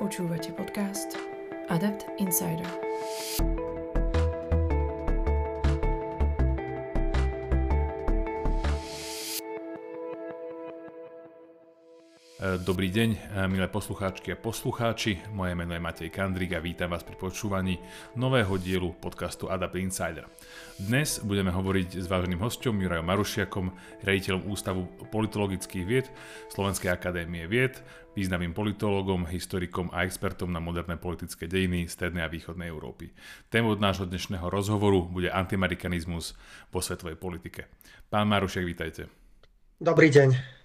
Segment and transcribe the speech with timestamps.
[0.00, 1.20] Počúvate podcast
[1.68, 2.64] Adapt Insider.
[12.40, 15.20] Dobrý deň, milé poslucháčky a poslucháči.
[15.36, 17.76] Moje meno je Matej Kandrik a vítam vás pri počúvaní
[18.16, 20.24] nového dielu podcastu Adapt Insider.
[20.80, 23.66] Dnes budeme hovoriť s váženým hostom Jurajom Marušiakom,
[24.00, 26.08] riaditeľom Ústavu politologických vied
[26.48, 27.76] Slovenskej akadémie vied,
[28.16, 33.12] významným politologom, historikom a expertom na moderné politické dejiny Strednej a Východnej Európy.
[33.52, 36.32] Témou nášho dnešného rozhovoru bude antiamerikanizmus
[36.72, 37.68] vo svetovej politike.
[38.08, 39.12] Pán Marušiak, vítajte.
[39.76, 40.59] Dobrý deň.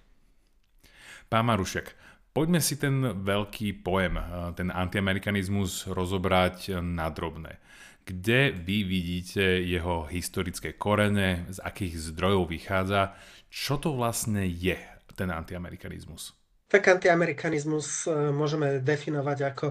[1.26, 1.90] Pán Marušek,
[2.30, 7.58] poďme si ten veľký pojem, eh, ten antiamerikanizmus rozobrať na drobné.
[8.06, 13.18] Kde vy vidíte jeho historické korene, z akých zdrojov vychádza,
[13.50, 14.78] čo to vlastne je
[15.18, 16.30] ten antiamerikanizmus?
[16.70, 19.66] Tak antiamerikanizmus eh, môžeme definovať ako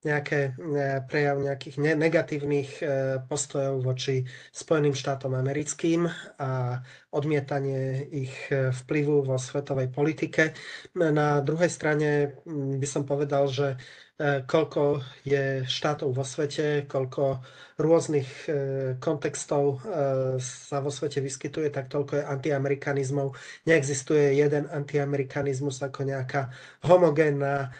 [0.00, 2.84] nejaké e, prejav nejakých negatívnych e,
[3.28, 6.08] postojov voči Spojeným štátom americkým
[6.40, 6.80] a
[7.12, 10.56] odmietanie ich e, vplyvu vo svetovej politike.
[10.96, 12.40] Na druhej strane
[12.80, 13.76] by som povedal, že
[14.20, 17.40] koľko je štátov vo svete, koľko
[17.80, 18.28] rôznych
[19.00, 19.80] kontextov
[20.36, 23.32] sa vo svete vyskytuje, tak toľko je antiamerikanizmov.
[23.64, 26.52] Neexistuje jeden antiamerikanizmus ako nejaká
[26.84, 27.72] homogénna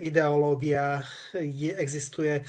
[0.00, 2.44] ideológia, je, existuje,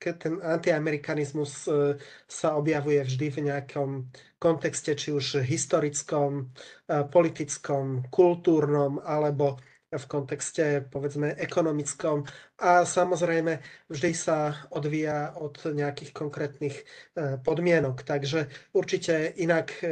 [0.00, 1.98] ten antiamerikanizmus e,
[2.30, 3.90] sa objavuje vždy v nejakom
[4.38, 6.46] kontexte, či už historickom,
[6.86, 9.58] e, politickom, kultúrnom, alebo
[9.92, 12.24] v kontexte, povedzme, ekonomickom.
[12.64, 13.60] A samozrejme,
[13.92, 16.80] vždy sa odvíja od nejakých konkrétnych
[17.44, 18.00] podmienok.
[18.00, 19.84] Takže určite inak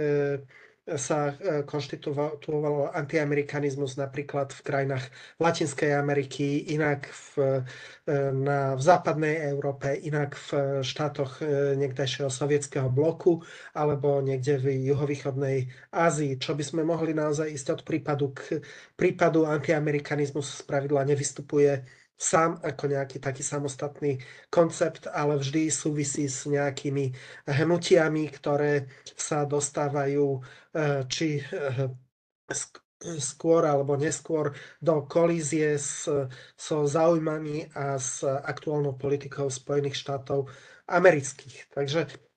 [0.97, 5.05] sa e, konštituoval antiamerikanizmus napríklad v krajinách
[5.39, 7.63] Latinskej Ameriky, inak v,
[8.07, 13.43] e, na, v západnej Európe, inak v štátoch e, niekdejšieho sovietského bloku
[13.77, 18.59] alebo niekde v juhovýchodnej Ázii, čo by sme mohli naozaj ísť od prípadu k
[18.97, 24.21] prípadu antiamerikanizmus z pravidla nevystupuje sám ako nejaký taký samostatný
[24.53, 27.17] koncept, ale vždy súvisí s nejakými
[27.49, 30.45] hnutiami, ktoré sa dostávajú
[30.77, 31.89] eh, či eh,
[33.01, 34.53] skôr alebo neskôr
[34.85, 36.05] do kolízie s,
[36.53, 40.53] so zaujímami a s aktuálnou politikou Spojených štátov
[40.85, 41.73] amerických.
[41.73, 42.30] Takže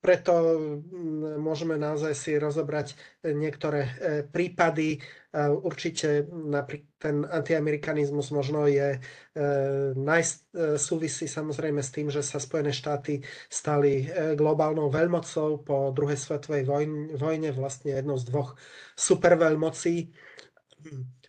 [0.00, 3.84] preto mm, môžeme naozaj si rozobrať niektoré
[4.32, 5.04] prípady.
[5.36, 6.24] Určite
[6.96, 9.00] ten antiamerikanizmus možno je, e,
[10.80, 13.20] súvisí samozrejme s tým, že sa Spojené štáty
[13.52, 16.64] stali e, globálnou veľmocou po druhej svetovej
[17.14, 18.56] vojne, vlastne jednou z dvoch
[18.96, 20.10] superveľmocí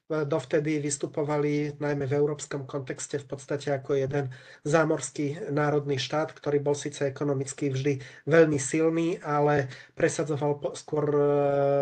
[0.07, 4.31] dovtedy vystupovali najmä v európskom kontexte v podstate ako jeden
[4.63, 9.67] zámorský národný štát, ktorý bol síce ekonomicky vždy veľmi silný, ale
[9.99, 11.21] presadzoval skôr e,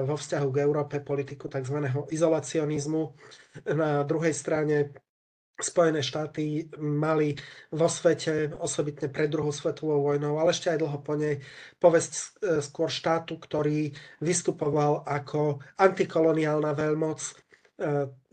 [0.10, 1.78] vo vzťahu k Európe politiku tzv.
[2.10, 3.04] izolacionizmu.
[3.78, 4.90] Na druhej strane
[5.56, 7.32] Spojené štáty mali
[7.72, 11.40] vo svete, osobitne pred druhou svetovou vojnou, ale ešte aj dlho po nej,
[11.80, 12.24] povesť e,
[12.60, 17.45] skôr štátu, ktorý vystupoval ako antikoloniálna veľmoc,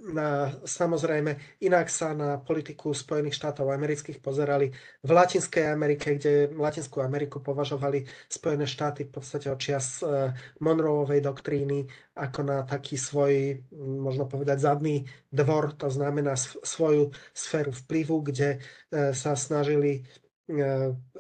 [0.03, 4.71] na, samozrejme, inak sa na politiku Spojených štátov amerických pozerali
[5.03, 10.31] v Latinskej Amerike, kde Latinskú Ameriku považovali Spojené štáty v podstate od čias e,
[10.63, 18.23] Monroeovej doktríny ako na taký svoj, možno povedať, zadný dvor, to znamená svoju sféru vplyvu,
[18.31, 18.63] kde
[18.95, 20.07] e, sa snažili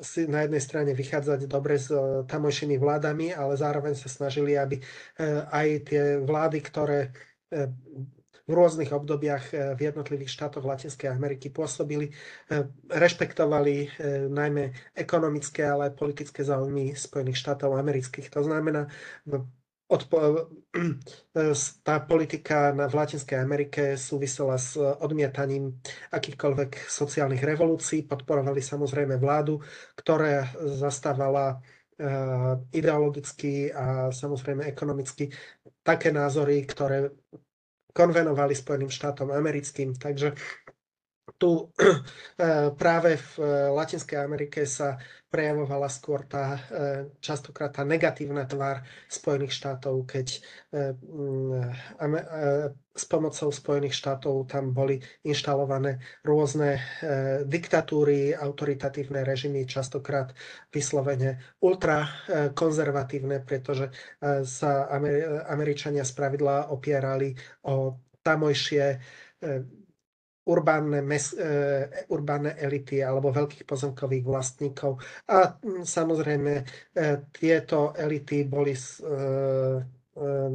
[0.02, 1.88] si na jednej strane vychádzať dobre s
[2.28, 4.76] tamojšími vládami, ale zároveň sa snažili, aby
[5.48, 7.14] aj tie vlády, ktoré
[8.42, 13.74] v rôznych obdobiach eh, v jednotlivých štátoch Latinskej Ameriky pôsobili, eh, rešpektovali
[14.28, 14.64] najmä
[14.98, 18.30] ekonomické, ale aj politické záujmy Spojených štátov amerických.
[18.34, 18.90] To znamená,
[19.86, 20.48] odpo-
[21.86, 25.78] tá politika v Latinskej Amerike súvisela s odmietaním
[26.10, 29.60] akýchkoľvek sociálnych revolúcií, podporovali samozrejme vládu,
[29.94, 30.48] ktorá
[30.80, 31.60] zastávala
[32.72, 35.28] ideologicky a samozrejme ekonomicky
[35.84, 37.12] také názory, ktoré
[37.92, 39.94] konvenovali Spojeným štátom americkým.
[39.94, 40.32] Takže
[41.36, 44.96] tu eh, práve v eh, Latinskej Amerike sa
[45.32, 50.26] prejavovala skôr tá eh, častokrát tá negatívna tvár Spojených štátov, keď
[50.68, 51.72] mm,
[52.92, 56.76] s pomocou Spojených štátov tam boli inštalované rôzne
[57.48, 60.36] diktatúry, autoritatívne režimy, častokrát
[60.68, 63.88] vyslovene ultrakonzervatívne, pretože
[64.44, 64.92] sa
[65.48, 67.32] Američania spravidla opierali
[67.64, 69.00] o tamojšie
[70.44, 74.98] urbánne, mes, e, urbánne elity alebo veľkých pozemkových vlastníkov.
[75.30, 76.64] A samozrejme e,
[77.30, 78.74] tieto elity boli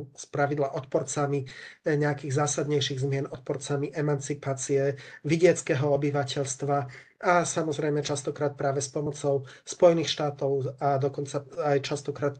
[0.07, 1.41] z pravidla odporcami
[1.81, 4.93] nejakých zásadnejších zmien, odporcami emancipácie
[5.25, 6.77] vidieckého obyvateľstva
[7.17, 11.41] a samozrejme častokrát práve s pomocou Spojených štátov a dokonca
[11.73, 12.37] aj častokrát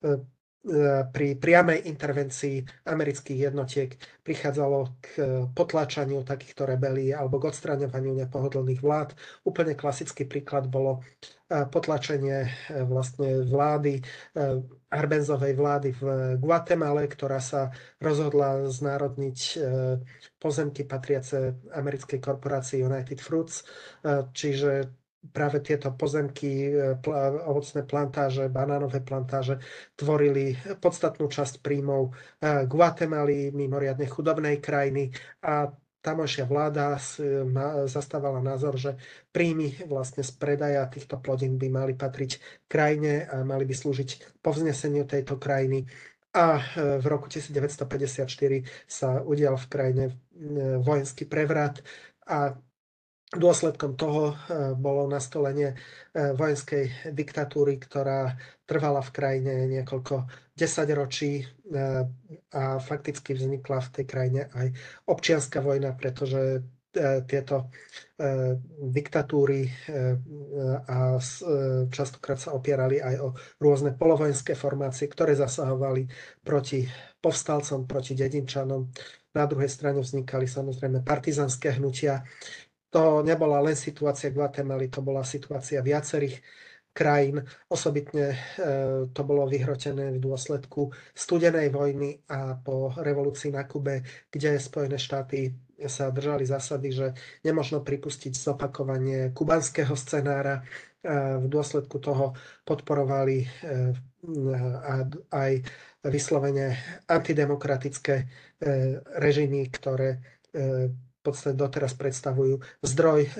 [0.00, 0.39] E,
[1.12, 5.08] pri priamej intervencii amerických jednotiek prichádzalo k
[5.56, 9.16] potláčaniu takýchto rebelí alebo k odstraňovaniu nepohodlných vlád.
[9.48, 11.00] Úplne klasický príklad bolo
[11.48, 12.50] e, potlačenie e,
[12.84, 14.04] vlastne vlády,
[14.90, 16.02] Arbenzovej vlády v
[16.36, 17.70] Guatemale, ktorá sa
[18.02, 19.38] rozhodla znárodniť
[20.42, 23.62] pozemky patriace americkej korporácii United Fruits,
[24.34, 26.96] čiže práve tieto pozemky, e,
[27.44, 29.60] ovocné plantáže, banánové plantáže
[29.92, 35.12] tvorili podstatnú časť príjmov e, Guatemaly, mimoriadne chudobnej krajiny
[35.44, 35.68] a
[36.00, 36.96] tamojšia vláda
[37.84, 38.96] zastávala názor, že
[39.36, 45.04] príjmy vlastne z predaja týchto plodín by mali patriť krajine a mali by slúžiť povzneseniu
[45.04, 45.84] tejto krajiny.
[46.32, 46.62] A e,
[46.96, 48.24] v roku 1954
[48.88, 50.04] sa udial v krajine
[50.80, 51.84] vojenský prevrat
[52.24, 52.56] a
[53.30, 55.76] Dôsledkom toho e, bolo nastolenie e,
[56.34, 58.34] vojenskej diktatúry, ktorá
[58.66, 60.26] trvala v krajine niekoľko
[60.58, 61.44] desaťročí e,
[62.50, 64.74] a fakticky vznikla v tej krajine aj
[65.06, 66.66] občianská vojna, pretože
[67.30, 67.70] tieto
[68.82, 69.70] diktatúry
[70.90, 71.22] a
[71.86, 73.28] častokrát sa opierali aj o
[73.62, 76.10] rôzne polovojenské formácie, ktoré zasahovali
[76.42, 76.82] proti
[77.22, 78.90] povstalcom, proti dedinčanom.
[79.30, 82.26] Na druhej strane vznikali samozrejme partizanské hnutia,
[82.90, 86.42] to nebola len situácia Guatemaly, to bola situácia viacerých
[86.90, 87.46] krajín.
[87.70, 88.38] Osobitne e,
[89.14, 95.54] to bolo vyhrotené v dôsledku studenej vojny a po revolúcii na Kube, kde Spojené štáty
[95.86, 97.06] sa držali zásady, že
[97.46, 100.60] nemožno pripustiť zopakovanie kubanského scenára.
[100.60, 100.62] E,
[101.40, 102.34] v dôsledku toho
[102.66, 103.48] podporovali e,
[105.30, 105.52] aj
[106.04, 106.76] vyslovene
[107.08, 108.28] antidemokratické
[109.16, 110.20] režimy, ktoré
[111.22, 113.30] podstate doteraz predstavujú zdroj e,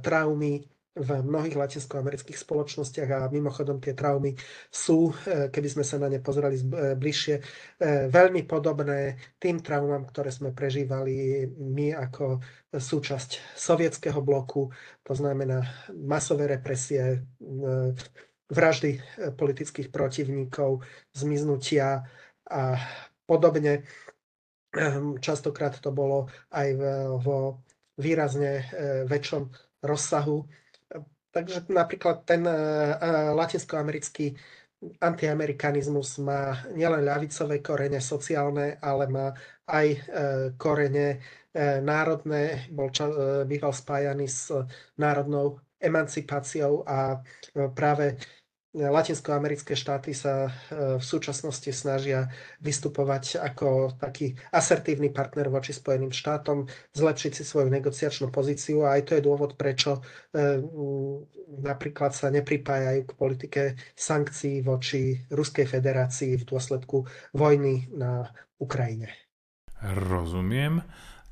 [0.00, 0.64] traumy
[0.94, 4.38] v mnohých latinskoamerických spoločnostiach a mimochodom tie traumy
[4.70, 7.42] sú, e, keby sme sa na ne pozreli e, bližšie, e,
[8.06, 12.38] veľmi podobné tým traumám, ktoré sme prežívali my ako
[12.70, 14.70] súčasť sovietského bloku,
[15.02, 15.66] to znamená
[15.98, 17.26] masové represie,
[18.50, 19.02] vraždy
[19.34, 22.06] politických protivníkov, zmiznutia
[22.46, 22.62] a
[23.26, 23.82] podobne.
[24.74, 26.68] Ehm, častokrát to bolo aj
[27.22, 27.62] vo
[27.98, 28.64] výrazne e,
[29.06, 29.42] väčšom
[29.86, 30.46] rozsahu.
[31.34, 34.34] Takže napríklad ten e, e, latinskoamerický
[35.00, 39.32] antiamerikanizmus má nielen ľavicové korene sociálne, ale má
[39.64, 39.96] aj
[40.60, 41.24] korene
[41.80, 42.92] národné, bol
[43.48, 44.52] býval spájaný s
[45.00, 47.16] národnou emancipáciou a
[47.72, 48.20] práve
[48.74, 52.26] latinskoamerické štáty sa e, v súčasnosti snažia
[52.58, 56.66] vystupovať ako taký asertívny partner voči Spojeným štátom,
[56.98, 60.02] zlepšiť si svoju negociačnú pozíciu a aj to je dôvod, prečo
[60.34, 60.58] e,
[61.62, 63.62] napríklad sa nepripájajú k politike
[63.94, 68.26] sankcií voči Ruskej federácii v dôsledku vojny na
[68.58, 69.14] Ukrajine.
[69.82, 70.82] Rozumiem.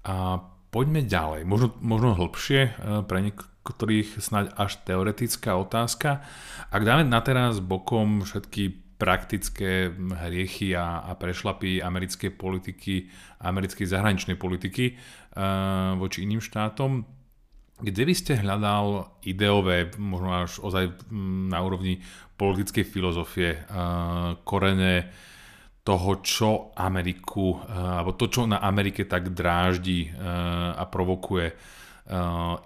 [0.07, 0.39] A
[0.71, 1.43] poďme ďalej.
[1.43, 2.71] Možno, možno hĺbšie e,
[3.03, 6.27] pre niek- ktorých snáď až teoretická otázka.
[6.75, 13.11] Ak dáme na teraz bokom všetky praktické hriechy a, a prešlapy americkej politiky,
[13.43, 17.03] americkej zahraničnej politiky uh, voči iným štátom,
[17.83, 21.99] kde by ste hľadal ideové, možno až ozaj mm, na úrovni
[22.39, 25.11] politickej filozofie, uh, korene
[25.83, 31.59] toho, čo Ameriku, uh, alebo to, čo na Amerike tak dráždi uh, a provokuje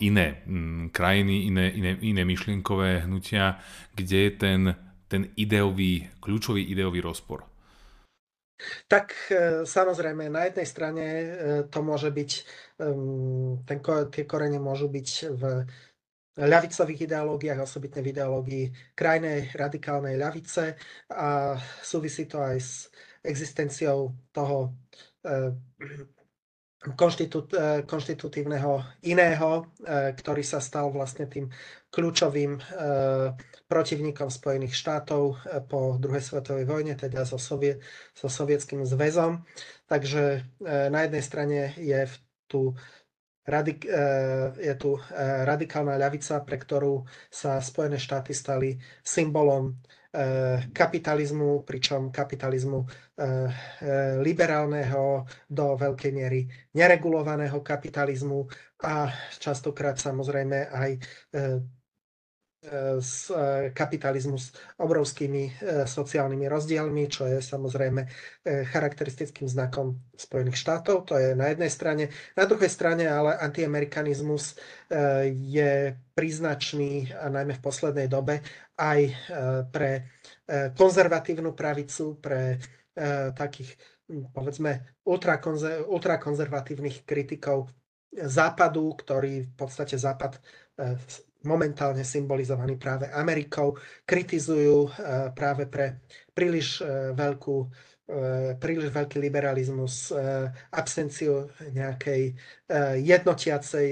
[0.01, 3.59] iné um, krajiny, iné, iné, iné myšlienkové hnutia,
[3.95, 4.61] kde je ten,
[5.07, 7.47] ten ideový, kľúčový ideový rozpor?
[8.89, 11.27] Tak e, samozrejme, na jednej strane e,
[11.69, 12.31] to môže byť,
[13.69, 15.43] ten, tie korene môžu byť v
[16.37, 20.77] ľavicových ideológiách, osobitne v ideológii krajnej radikálnej ľavice
[21.13, 22.73] a súvisí to aj s
[23.25, 24.77] existenciou toho
[26.85, 31.49] konštitut, e, konštitutívneho iného, e, ktorý sa stal vlastne tým
[31.89, 32.63] kľúčovým e,
[33.67, 35.23] protivníkom Spojených štátov
[35.67, 37.81] po druhej svetovej vojne, teda so, Sovie,
[38.13, 39.43] so sovietským zväzom.
[39.91, 42.07] Takže na jednej strane je
[42.47, 42.79] tu
[43.43, 43.83] radik,
[44.59, 44.99] je tu
[45.47, 49.75] radikálna ľavica, pre ktorú sa Spojené štáty stali symbolom
[50.73, 52.81] kapitalizmu, pričom kapitalizmu
[54.25, 58.49] liberálneho do veľkej miery neregulovaného kapitalizmu
[58.85, 60.91] a častokrát samozrejme aj
[63.01, 65.53] s e, kapitalizmus s obrovskými e,
[65.87, 68.07] sociálnymi rozdielmi, čo je samozrejme
[68.47, 71.07] charakteristickým znakom Spojených štátov.
[71.11, 72.05] To je na jednej strane.
[72.35, 74.55] Na druhej strane ale antiamerikanizmus
[75.31, 78.39] je príznačný, a najmä v poslednej dobe,
[78.79, 79.01] aj
[79.75, 80.07] pre
[80.79, 82.63] konzervatívnu pravicu, pre
[83.35, 83.75] takých,
[84.31, 85.03] povedzme,
[85.91, 87.67] ultrakonzervatívnych kritikov
[88.15, 90.39] západu, ktorý v podstate západ
[91.47, 94.93] momentálne symbolizovaný práve Amerikou, kritizujú eh,
[95.33, 96.03] práve pre
[96.35, 100.15] príliš eh, veľkú eh, príliš veľký liberalizmus,
[100.71, 102.39] absenciu nejakej
[103.03, 103.89] jednotiacej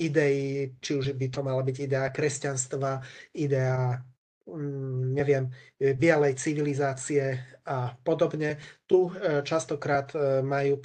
[0.00, 3.04] idei, či už by to mala byť idea kresťanstva,
[3.36, 4.00] idea
[4.48, 5.44] mm, neviem,
[5.76, 7.36] bielej civilizácie
[7.68, 8.56] a podobne.
[8.88, 9.12] Tu
[9.44, 10.08] častokrát
[10.40, 10.80] majú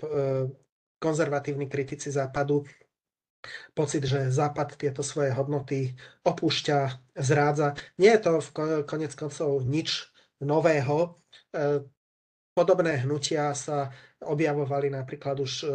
[1.00, 2.68] konzervatívni kritici západu
[3.76, 6.78] pocit, že Západ tieto svoje hodnoty opúšťa,
[7.18, 7.78] zrádza.
[8.00, 8.50] Nie je to v
[8.88, 11.18] konec koncov nič nového.
[11.54, 11.82] E,
[12.54, 13.90] podobné hnutia sa
[14.24, 15.68] objavovali napríklad už e,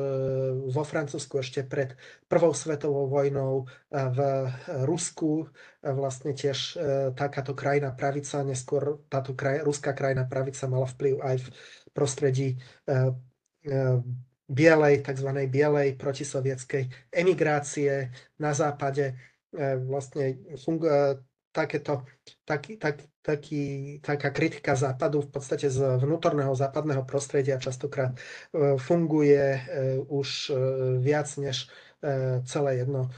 [0.70, 1.96] vo Francúzsku ešte pred
[2.28, 4.18] Prvou svetovou vojnou, e, v
[4.84, 5.48] Rusku
[5.82, 6.78] vlastne tiež
[7.16, 11.48] takáto krajina pravica, neskôr táto kraj, ruská krajina pravica mala vplyv aj v
[11.96, 12.48] prostredí
[14.48, 15.28] bielej, tzv.
[15.46, 18.08] bielej protisovietskej emigrácie
[18.40, 19.14] na západe.
[19.52, 21.20] E, vlastne funguje
[21.52, 22.08] takéto,
[22.48, 23.62] taký, tak, taký,
[24.00, 28.18] taká kritika západu v podstate z vnútorného západného prostredia častokrát e,
[28.80, 29.60] funguje e,
[30.08, 30.52] už
[31.04, 31.68] viac než
[32.46, 33.10] celé jedno,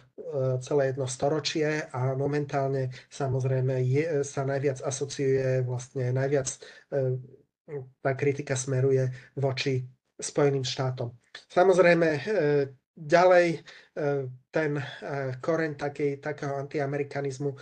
[0.64, 6.49] celé jedno storočie a momentálne samozrejme je, sa najviac asociuje, vlastne najviac
[8.00, 9.84] tá kritika smeruje voči
[10.20, 11.12] Spojeným štátom.
[11.30, 12.20] Samozrejme, e,
[12.94, 13.58] ďalej e,
[14.50, 14.84] ten e,
[15.38, 17.54] koreň takej, takého antiamerikanizmu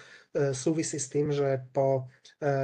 [0.53, 2.07] súvisí s tým, že po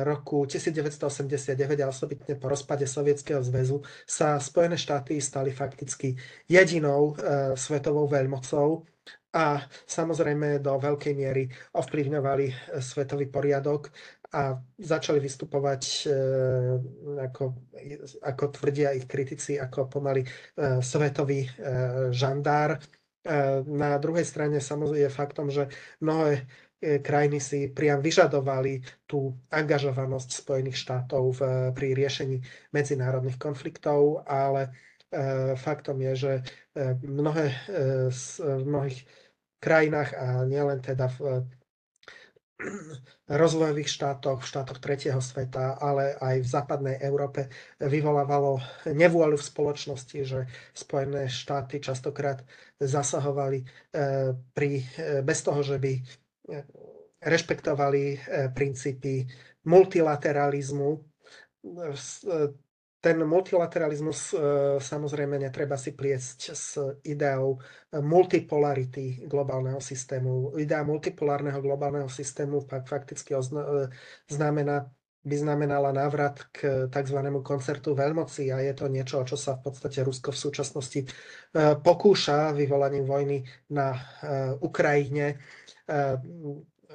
[0.04, 6.14] roku 1989 a osobitne po rozpade Sovietskeho zväzu sa Spojené štáty stali fakticky
[6.46, 7.16] jedinou
[7.56, 8.84] svetovou veľmocou
[9.34, 9.58] a
[9.90, 13.90] samozrejme do veľkej miery ovplyvňovali svetový poriadok
[14.34, 16.16] a začali vystupovať, e,
[17.22, 17.44] ako,
[18.26, 20.28] ako tvrdia ich kritici, ako pomaly e,
[20.82, 21.50] svetový e,
[22.10, 22.82] žandár.
[23.64, 25.72] Na druhej strane samozrejme je faktom, že
[26.04, 26.44] mnohé
[27.00, 31.40] krajiny si priam vyžadovali tú angažovanosť Spojených štátov v,
[31.72, 32.44] pri riešení
[32.76, 34.76] medzinárodných konfliktov, ale
[35.56, 36.32] faktom je, že
[37.00, 37.48] mnohé,
[38.12, 39.08] v mnohých
[39.56, 41.48] krajinách a nielen teda v
[43.26, 47.48] rozvojových štátoch, v štátoch tretieho sveta, ale aj v západnej Európe
[47.80, 50.40] vyvolávalo nevôľu v spoločnosti, že
[50.72, 52.44] Spojené štáty častokrát
[52.76, 56.02] zasahovali eh, pri, eh, bez toho, že by eh,
[57.24, 58.20] rešpektovali
[58.52, 59.24] princípy
[59.64, 61.00] multilateralizmu
[63.04, 64.36] ten multilateralizmus e,
[64.80, 67.60] samozrejme netreba si pliesť s ideou
[68.00, 70.56] multipolarity globálneho systému.
[70.56, 73.40] Idea multipolárneho globálneho systému fakticky e,
[74.24, 74.88] znamená,
[75.20, 77.18] by znamenala návrat k tzv.
[77.44, 81.06] koncertu veľmoci a je to niečo, čo sa v podstate Rusko v súčasnosti e,
[81.76, 83.92] pokúša vyvolaním vojny na
[84.64, 85.36] Ukrajine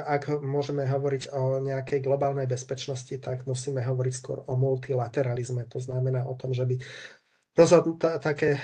[0.00, 5.64] ak môžeme hovoriť o nejakej globálnej bezpečnosti, tak musíme hovoriť skôr o multilateralizme.
[5.68, 6.78] To znamená o tom, že by
[7.56, 8.60] rozhodn- také e,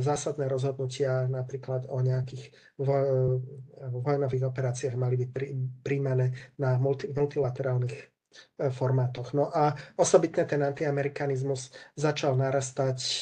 [0.00, 2.48] zásadné rozhodnutia napríklad o nejakých
[2.80, 3.40] voj-
[3.92, 8.15] vojnových operáciách mali byť prí- príjmané na multi- multilaterálnych
[8.72, 9.32] formátoch.
[9.32, 13.18] No a osobitne ten antiamerikanizmus začal narastať e,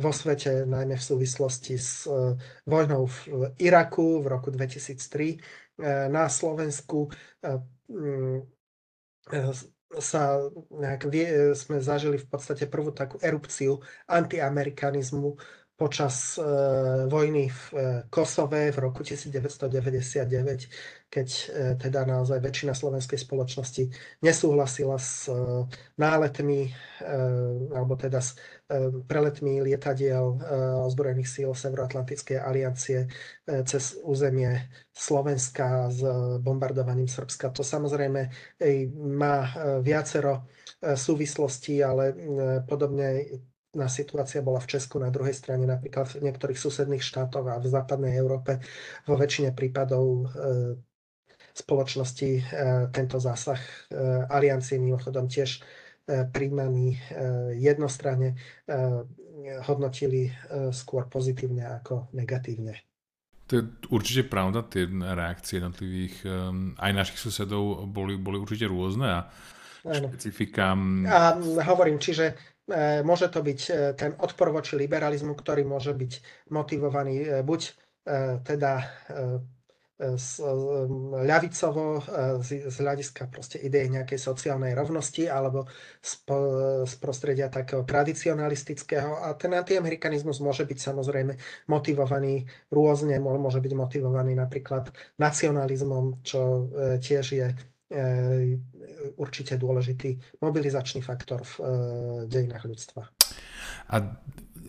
[0.00, 2.34] vo svete, najmä v súvislosti s e,
[2.66, 3.16] vojnou v
[3.58, 5.40] Iraku v roku 2003.
[6.12, 7.08] Na Slovensku
[9.98, 10.22] sa
[10.70, 11.02] nejak,
[11.58, 15.34] sme zažili v podstate prvú takú erupciu antiamerikanizmu
[15.80, 16.44] počas e,
[17.08, 17.76] vojny v e,
[18.12, 20.28] Kosove v roku 1999,
[21.08, 21.44] keď e,
[21.80, 23.88] teda naozaj väčšina slovenskej spoločnosti
[24.20, 25.32] nesúhlasila s
[25.96, 26.68] náletmi
[27.72, 28.36] alebo teda s
[29.08, 30.36] preletmi lietadiel
[30.84, 33.08] ozbrojených síl Severoatlantickej aliancie
[33.64, 36.04] cez územie Slovenska s
[36.44, 37.56] bombardovaním Srbska.
[37.56, 38.28] To samozrejme
[39.00, 39.48] má
[39.80, 40.44] viacero
[40.84, 42.12] súvislostí, ale
[42.68, 43.24] podobne
[43.70, 48.18] situácia bola v Česku, na druhej strane napríklad v niektorých susedných štátoch a v západnej
[48.18, 48.58] Európe
[49.06, 50.26] vo väčšine prípadov
[51.54, 52.30] spoločnosti
[52.90, 53.60] tento zásah
[54.30, 55.62] aliancie mimochodom tiež
[56.06, 56.98] príjmaný
[57.58, 58.34] jednostranne
[59.66, 60.34] hodnotili
[60.74, 62.74] skôr pozitívne ako negatívne.
[63.50, 66.22] To je určite pravda, tie reakcie jednotlivých
[66.78, 69.20] aj našich susedov boli, boli určite rôzne a
[69.82, 70.76] špecifika...
[71.08, 71.34] A
[71.64, 72.34] hovorím, čiže e,
[73.02, 76.12] môže to byť e, ten odpor voči liberalizmu, ktorý môže byť
[76.52, 77.62] motivovaný e, buď
[78.42, 78.80] teda
[81.28, 82.00] ľavicovo
[82.40, 85.68] z hľadiska proste ideje nejakej sociálnej rovnosti alebo
[86.00, 89.20] z prostredia takého tradicionalistického.
[89.20, 91.36] A ten antiamerikanizmus môže byť samozrejme
[91.68, 94.88] motivovaný rôzne, môže byť motivovaný napríklad
[95.20, 97.46] nacionalizmom, čo tiež je
[99.18, 101.54] určite dôležitý mobilizačný faktor v
[102.30, 103.02] dejinách ľudstva.
[103.90, 103.96] A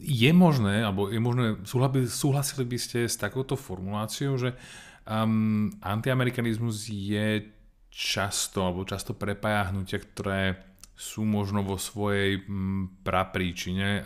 [0.01, 1.61] je možné, alebo je možné,
[2.09, 4.57] súhlasili by ste s takouto formuláciou, že
[5.05, 7.45] um, antiamerikanizmus je
[7.93, 14.05] často, alebo často prepája hnutia, ktoré sú možno vo svojej mm, prapríčine,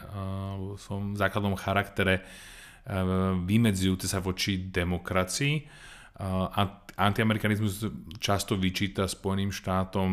[0.55, 2.24] vo svojom základnom charaktere
[3.43, 5.55] vymedzujúce sa voči demokracii.
[6.96, 7.84] Antiamerikanizmus
[8.24, 10.12] často vyčíta Spojeným štátom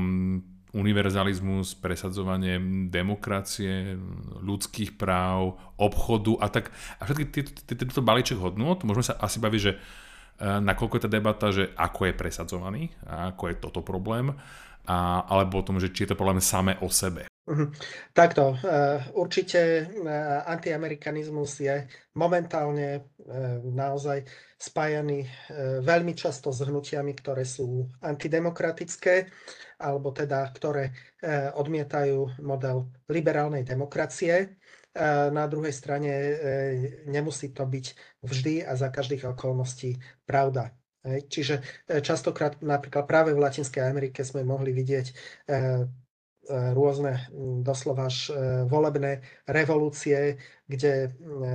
[0.72, 2.56] univerzalizmus, presadzovanie
[2.88, 3.94] demokracie,
[4.40, 6.72] ľudských práv, obchodu a tak.
[6.96, 7.24] A všetky
[7.68, 9.72] tieto balíček hodnot, môžeme sa asi baviť, že
[10.40, 14.32] nakoľko je tá debata, že ako je presadzovaný a ako je toto problém,
[14.86, 17.30] a, alebo o tom, že či je to problém samé o sebe.
[17.42, 17.74] Mhm.
[18.14, 18.56] Takto, e,
[19.18, 19.82] určite e,
[20.46, 23.10] antiamerikanizmus je momentálne
[23.66, 24.22] naozaj
[24.58, 25.26] spájaný
[25.82, 29.26] veľmi často s hnutiami, ktoré sú antidemokratické
[29.82, 30.92] alebo teda ktoré e,
[31.58, 34.61] odmietajú model liberálnej demokracie.
[34.92, 36.34] E, na druhej strane e,
[37.08, 37.86] nemusí to byť
[38.22, 39.96] vždy a za každých okolností
[40.28, 40.72] pravda.
[41.02, 41.66] Čiže
[41.98, 45.10] častokrát napríklad práve v Latinskej Amerike sme mohli vidieť
[46.78, 47.26] rôzne
[47.66, 48.30] doslova až
[48.70, 49.18] volebné
[49.50, 50.38] revolúcie,
[50.72, 51.12] kde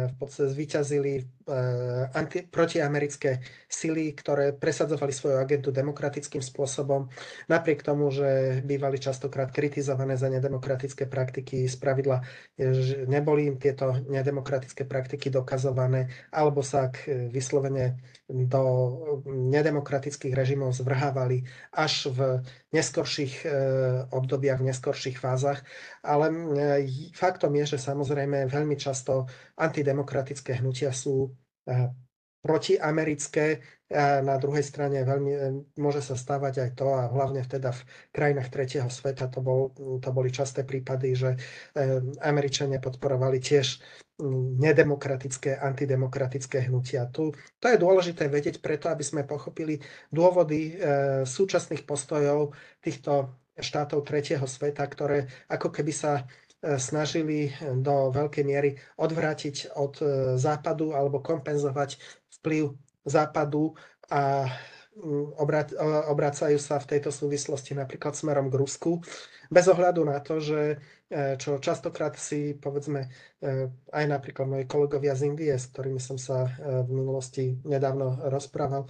[0.07, 3.39] v podstate zvíťazili Eh, protiamerické
[3.71, 7.07] sily, ktoré presadzovali svoju agentu demokratickým spôsobom,
[7.47, 12.19] napriek tomu, že bývali častokrát kritizované za nedemokratické praktiky, z pravidla
[12.59, 17.95] že neboli im tieto nedemokratické praktiky dokazované, alebo sa k vyslovene
[18.27, 18.63] do
[19.23, 22.43] nedemokratických režimov zvrhávali až v
[22.75, 23.51] neskorších eh,
[24.11, 25.63] obdobiach, v neskorších fázach.
[26.03, 29.06] Ale eh, faktom je, že samozrejme veľmi často
[29.57, 31.31] antidemokratické hnutia sú
[31.67, 31.89] eh,
[32.43, 33.63] protiamerické.
[33.87, 35.41] A na druhej strane veľmi, eh,
[35.79, 39.71] môže sa stávať aj to, a hlavne teda v krajinách tretieho sveta to, bol,
[40.03, 43.79] to boli časté prípady, že eh, Američania podporovali tiež
[44.19, 47.07] mm, nedemokratické, antidemokratické hnutia.
[47.07, 49.79] Tu, to je dôležité vedieť preto, aby sme pochopili
[50.11, 50.79] dôvody
[51.23, 52.51] súčasných postojov
[52.83, 59.93] týchto štátov tretieho sveta, ktoré ako keby sa E, snažili do veľkej miery odvrátiť od
[60.01, 60.05] e,
[60.41, 62.01] západu alebo kompenzovať
[62.41, 62.73] vplyv
[63.05, 63.77] západu
[64.09, 64.49] a
[66.09, 68.97] obracajú sa v tejto súvislosti napríklad smerom k Rusku,
[69.45, 70.81] bez ohľadu na to, že
[71.13, 73.05] e, čo častokrát si povedzme
[73.93, 78.89] aj napríklad moji kolegovia z Indie, s ktorými som sa v minulosti nedávno rozprával,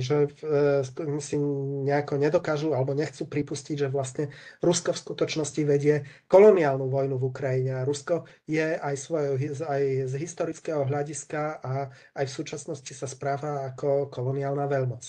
[0.00, 1.36] že e, si
[1.84, 4.32] nejako nedokážu alebo nechcú pripustiť, že vlastne
[4.64, 10.14] Rusko v skutočnosti vedie koloniálnu vojnu v Ukrajine a Rusko je aj, svoje, aj z
[10.16, 15.04] historického hľadiska a aj v súčasnosti sa správa ako koloniálna veľmoc.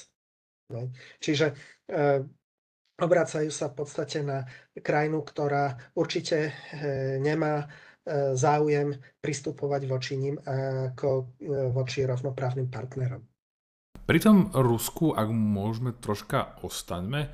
[0.76, 0.92] No.
[1.24, 1.56] Čiže
[1.88, 2.20] e,
[3.00, 4.44] obracajú sa v podstate na
[4.76, 6.52] krajinu, ktorá určite e,
[7.24, 7.68] nemá e,
[8.36, 11.08] záujem pristupovať voči ním ako
[11.40, 13.29] e, voči rovnoprávnym partnerom.
[14.10, 17.30] Pri tom Rusku, ak môžeme troška ostaňme,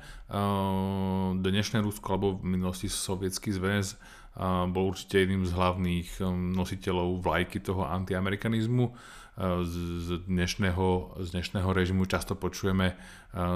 [1.40, 3.96] dnešné Rusko alebo v minulosti sovietský zväz
[4.68, 8.92] bol určite jedným z hlavných um, nositeľov vlajky toho antiamerikanizmu.
[9.40, 12.92] Z dnešného, z dnešného režimu často počujeme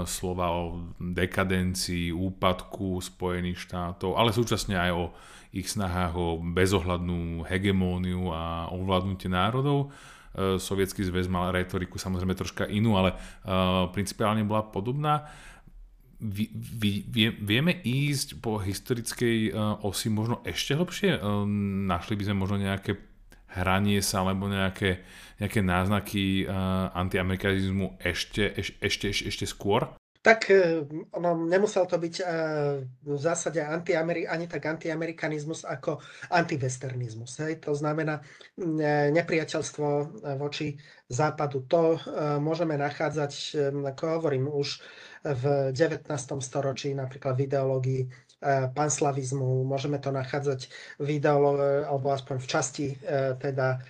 [0.09, 5.13] slova o dekadencii, úpadku Spojených štátov, ale súčasne aj o
[5.53, 9.93] ich snahách o bezohľadnú hegemóniu a ovládnutie národov.
[10.31, 15.27] Eh, Sovietský zväz mal retoriku samozrejme troška inú, ale uh, principiálne bola podobná.
[16.21, 21.19] Vieme ísť po historickej uh, osi možno ešte hlbšie?
[21.91, 22.95] Našli by sme možno nejaké
[23.51, 25.03] hranie sa alebo nejaké,
[25.43, 26.47] nejaké náznaky
[26.95, 29.91] antiamerikanizmu ešte, eš, ešte, ešte, ešte skôr?
[30.21, 30.53] Tak
[31.17, 32.15] ono, nemusel to byť
[33.01, 35.97] v zásade antiameri- ani tak antiamerikanizmus ako
[36.29, 37.41] antivesternizmus.
[37.41, 37.65] Hej?
[37.65, 38.21] To znamená
[39.17, 39.89] nepriateľstvo
[40.37, 40.77] voči
[41.09, 41.65] západu.
[41.73, 41.97] To
[42.37, 43.33] môžeme nachádzať,
[43.97, 44.85] ako hovorím, už
[45.25, 46.05] v 19.
[46.45, 48.03] storočí, napríklad v ideológii
[48.77, 49.65] panslavizmu.
[49.65, 50.69] Môžeme to nachádzať
[51.01, 52.87] v ideológii, alebo aspoň v časti
[53.41, 53.81] teda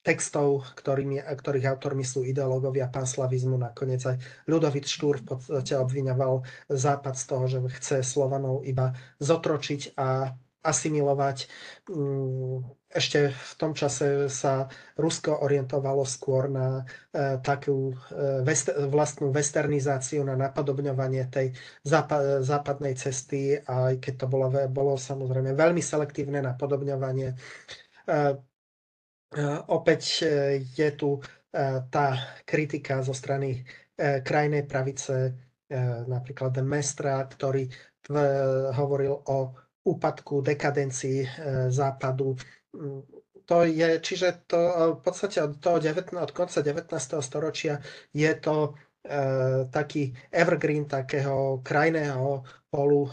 [0.00, 3.60] textov, ktorými, ktorých autormi sú ideológovia panslavizmu.
[3.60, 4.16] Nakoniec aj
[4.48, 6.40] Ľudovit Štúr v podstate obviňoval
[6.72, 11.48] Západ z toho, že chce Slovanov iba zotročiť a asimilovať.
[11.88, 16.84] Mm, ešte v tom čase sa Rusko orientovalo skôr na
[17.14, 18.44] e, takú e,
[18.90, 25.80] vlastnú westernizáciu, na napodobňovanie tej západ, západnej cesty, aj keď to bolo, bolo samozrejme veľmi
[25.80, 27.36] selektívne napodobňovanie.
[29.30, 30.26] E, Opäť e,
[30.66, 31.20] je tu e,
[31.86, 32.06] tá
[32.42, 33.62] kritika zo strany
[34.00, 35.36] krajnej pravice,
[36.08, 37.68] napríklad Mestra, ktorý
[38.72, 39.52] hovoril o
[39.84, 41.28] úpadku, dekadencii
[41.68, 42.32] západu.
[42.72, 43.04] Mm,
[43.44, 44.56] to je, čiže to
[44.96, 46.88] v podstate od, toho 19, od konca 19.
[47.20, 47.76] storočia
[48.16, 48.72] je to
[49.68, 52.40] taký evergreen takého krajného
[52.72, 53.04] polu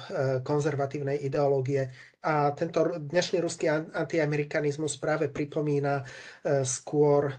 [0.48, 1.92] konzervatívnej ideológie
[2.28, 6.06] a tento dnešný ruský antiamerikanizmus práve pripomína e,
[6.62, 7.34] skôr e,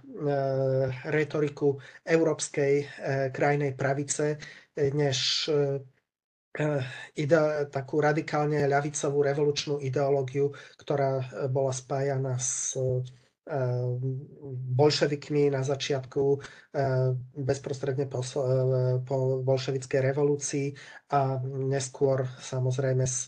[1.04, 2.84] retoriku európskej e,
[3.28, 4.40] krajnej pravice,
[4.78, 5.50] než
[7.12, 10.48] ide, takú radikálne ľavicovú revolučnú ideológiu,
[10.78, 11.18] ktorá
[11.50, 12.78] bola spájana s
[14.70, 16.38] bolševikmi na začiatku,
[17.34, 18.22] bezprostredne po,
[19.02, 20.66] po bolševickej revolúcii
[21.10, 23.26] a neskôr samozrejme s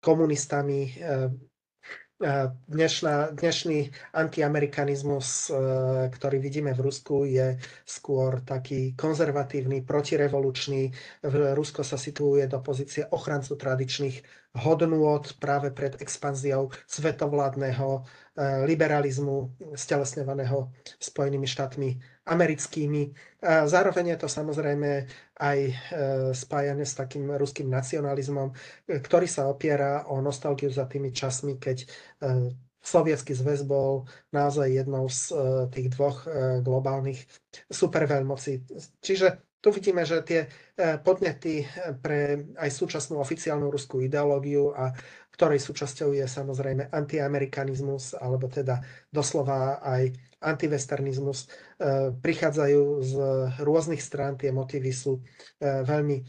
[0.00, 0.94] komunistami.
[0.98, 1.30] Eh,
[2.18, 5.54] eh, dnešná, dnešný antiamerikanizmus, eh,
[6.10, 10.90] ktorý vidíme v Rusku, je skôr taký konzervatívny, protirevolučný.
[11.54, 14.22] Rusko sa situuje do pozície ochrancu tradičných
[14.58, 18.02] hodnôt práve pred expanziou svetovládneho
[18.64, 20.70] liberalizmu stelesňovaného
[21.02, 21.90] Spojenými štátmi
[22.28, 23.10] americkými.
[23.42, 25.72] Zároveň je to samozrejme aj e,
[26.34, 28.54] spájane s takým ruským nacionalizmom, e,
[29.00, 31.86] ktorý sa opiera o nostalgiu za tými časmi, keď e,
[32.78, 35.34] Sovietský zväz bol naozaj jednou z
[35.74, 36.24] tých dvoch
[36.62, 37.20] globálnych
[37.68, 38.64] superveľmocí.
[39.02, 40.46] Čiže tu vidíme, že tie
[41.02, 41.66] podnety
[42.00, 44.94] pre aj súčasnú oficiálnu ruskú ideológiu a
[45.34, 51.46] ktorej súčasťou je samozrejme antiamerikanizmus, alebo teda doslova aj antivesternizmus e,
[52.14, 53.12] prichádzajú z
[53.62, 55.22] rôznych strán, tie motívy sú e,
[55.82, 56.24] veľmi e,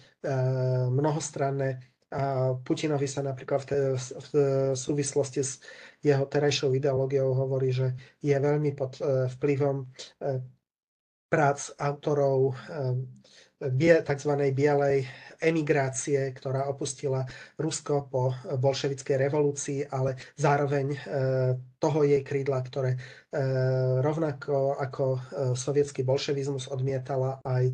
[0.90, 1.78] mnohostranné
[2.10, 4.30] a Putinovi sa napríklad v, te, v
[4.74, 5.62] súvislosti s
[6.02, 8.98] jeho terajšou ideológiou hovorí, že je veľmi pod
[9.38, 9.86] vplyvom
[11.30, 12.58] prác autorov
[13.60, 14.32] tzv.
[14.56, 15.04] bielej
[15.40, 17.28] emigrácie, ktorá opustila
[17.60, 20.98] Rusko po bolševickej revolúcii, ale zároveň e,
[21.80, 23.00] toho jej krídla, ktoré e,
[24.00, 25.06] rovnako ako
[25.56, 27.72] sovietský bolševizmus odmietala aj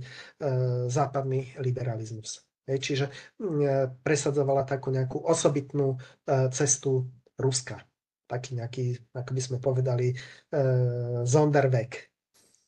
[0.89, 2.45] západný liberalizmus.
[2.65, 3.37] Čiže
[4.01, 6.01] presadzovala takú nejakú osobitnú
[6.49, 7.77] cestu Ruska.
[8.25, 10.17] Taký nejaký, ako by sme povedali,
[11.29, 12.14] Zonderweg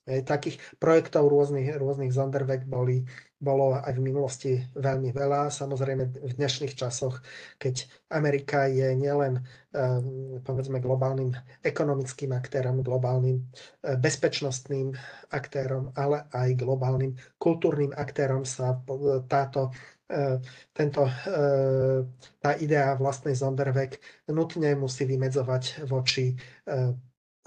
[0.08, 3.04] Takých projektov rôznych, rôznych Zonderweg boli,
[3.44, 5.52] bolo aj v minulosti veľmi veľa.
[5.52, 7.20] Samozrejme v dnešných časoch,
[7.60, 7.84] keď
[8.16, 9.44] Amerika je nielen
[9.76, 13.44] ehm, povedzme globálnym ekonomickým aktérom, globálnym e,
[14.00, 14.96] bezpečnostným
[15.36, 18.80] aktérom, ale aj globálnym kultúrnym aktérom sa
[19.28, 19.76] táto
[20.08, 20.40] e,
[20.72, 21.12] tento, e,
[22.40, 24.00] tá idea vlastnej Zonderweg
[24.32, 26.32] nutne musí vymedzovať voči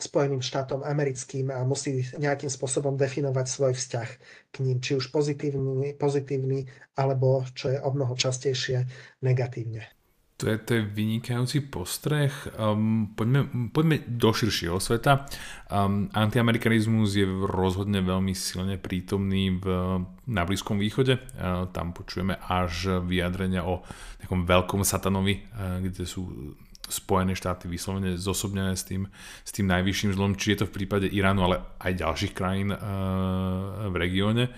[0.01, 4.09] Spojeným štátom americkým a musí nejakým spôsobom definovať svoj vzťah
[4.49, 6.65] k ním, či už pozitívny, pozitívny
[6.97, 8.89] alebo, čo je o mnoho častejšie,
[9.21, 9.85] negatívne.
[10.41, 12.33] To je, to je vynikajúci postreh.
[12.57, 13.45] Um, poďme,
[13.77, 15.29] poďme do širšieho sveta.
[15.69, 19.65] Um, antiamerikanizmus je rozhodne veľmi silne prítomný v,
[20.25, 21.21] na Blízkom východe.
[21.37, 23.85] Uh, tam počujeme až vyjadrenia o
[24.17, 26.57] takom veľkom satanovi, uh, kde sú
[26.91, 29.07] Spojené štáty vyslovene zosobnené s tým,
[29.47, 33.89] s tým najvyšším zlom, či je to v prípade Iránu, ale aj ďalších krajín uh,
[33.89, 34.51] v regióne.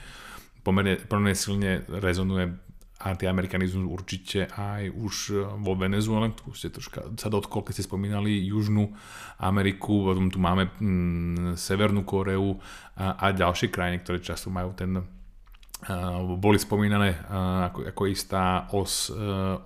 [0.64, 5.14] Pomerne, pomerne silne rezonuje antiamerikanizmus určite aj už
[5.58, 8.94] vo Venezuele, tu ste troška sa dotkol, keď ste spomínali Južnú
[9.42, 12.62] Ameriku, potom tu máme mm, Severnú Koreu
[12.94, 15.02] a, a ďalšie krajiny, ktoré často majú ten
[16.38, 17.26] boli spomínané
[17.66, 19.10] ako, ako istá os,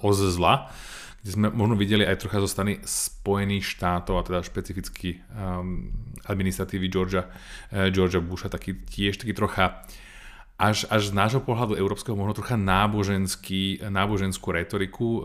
[0.01, 0.73] os zla
[1.27, 5.91] kde sme možno videli aj trocha zo strany Spojených štátov a teda špecificky um,
[6.23, 9.83] administratívy Georgia, uh, Georgia Busha, taký tiež taký trocha
[10.55, 15.21] až, až z nášho pohľadu európskeho možno trocha náboženský, náboženskú retoriku uh,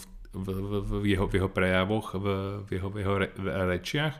[0.00, 2.26] v, v, v, v, jeho, v jeho prejavoch, v,
[2.64, 4.16] v jeho, v jeho re, v rečiach.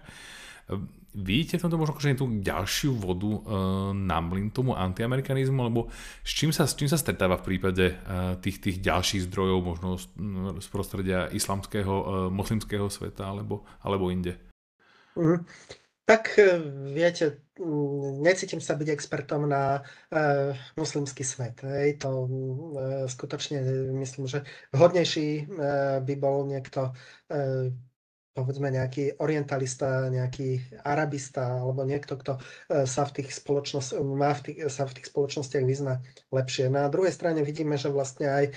[1.17, 3.41] Vidíte v tomto možno akože tú ďalšiu vodu uh,
[3.97, 5.89] na mlin tomu antiamerikanizmu, alebo
[6.21, 9.89] s čím sa, s čím sa stretáva v prípade uh, tých, tých ďalších zdrojov, možno
[9.97, 10.07] z,
[10.61, 14.37] z prostredia islamského, uh, moslimského sveta alebo, alebo inde?
[15.17, 15.49] Mm.
[16.09, 16.57] Tak e,
[16.97, 17.45] viete,
[18.25, 21.61] necítim sa byť expertom na uh, muslimský svet.
[21.61, 22.01] Hej.
[22.01, 22.29] To uh,
[23.05, 23.61] skutočne
[23.93, 24.41] myslím, že
[24.73, 26.97] vhodnejší uh, by bol niekto,
[27.29, 27.69] uh,
[28.33, 34.41] povedzme nejaký orientalista, nejaký arabista, alebo niekto, kto uh, sa v tých spoločnosti, má v
[34.53, 36.71] tých, sa v tých spoločnostiach vyzna lepšie.
[36.71, 38.55] Na druhej strane vidíme, že vlastne aj uh,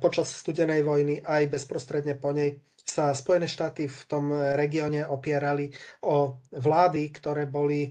[0.00, 5.70] počas studenej vojny, aj bezprostredne po nej, sa Spojené štáty v tom regióne opierali
[6.02, 7.90] o vlády, ktoré boli e,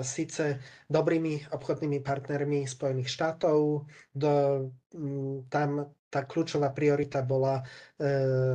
[0.00, 3.84] síce dobrými obchodnými partnermi Spojených štátov.
[4.14, 4.32] Do,
[5.50, 7.64] tam tá kľúčová priorita bola e,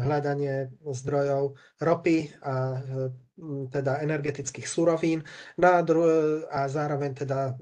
[0.02, 2.80] hľadanie zdrojov ropy a e,
[3.74, 5.26] teda energetických surovín
[5.58, 7.54] no a, zároveň teda e,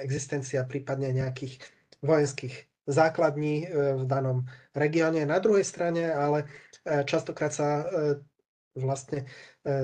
[0.00, 1.60] existencia prípadne nejakých
[2.04, 4.44] vojenských základní v danom
[4.76, 5.24] regióne.
[5.24, 6.44] Na druhej strane ale
[6.84, 7.80] častokrát sa
[8.76, 9.24] vlastne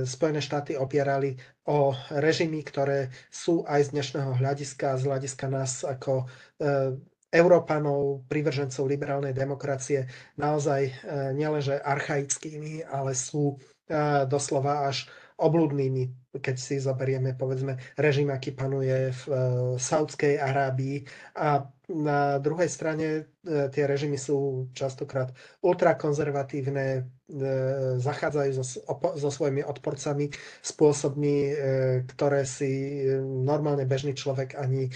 [0.04, 6.28] Spojené štáty opierali o režimy, ktoré sú aj z dnešného hľadiska, z hľadiska nás ako
[7.30, 10.90] Európanov, privržencov liberálnej demokracie, naozaj
[11.32, 13.54] nielenže archaickými, ale sú
[14.26, 15.06] doslova až
[15.40, 19.22] obludnými, keď si zoberieme povedzme režim, aký panuje v
[19.80, 21.02] Saudskej Arábii.
[21.40, 23.22] A na druhej strane e,
[23.74, 27.00] tie režimy sú častokrát ultrakonzervatívne, e,
[27.98, 30.30] zachádzajú so, so svojimi odporcami
[30.62, 31.52] spôsobmi, e,
[32.06, 34.86] ktoré si normálne bežný človek ani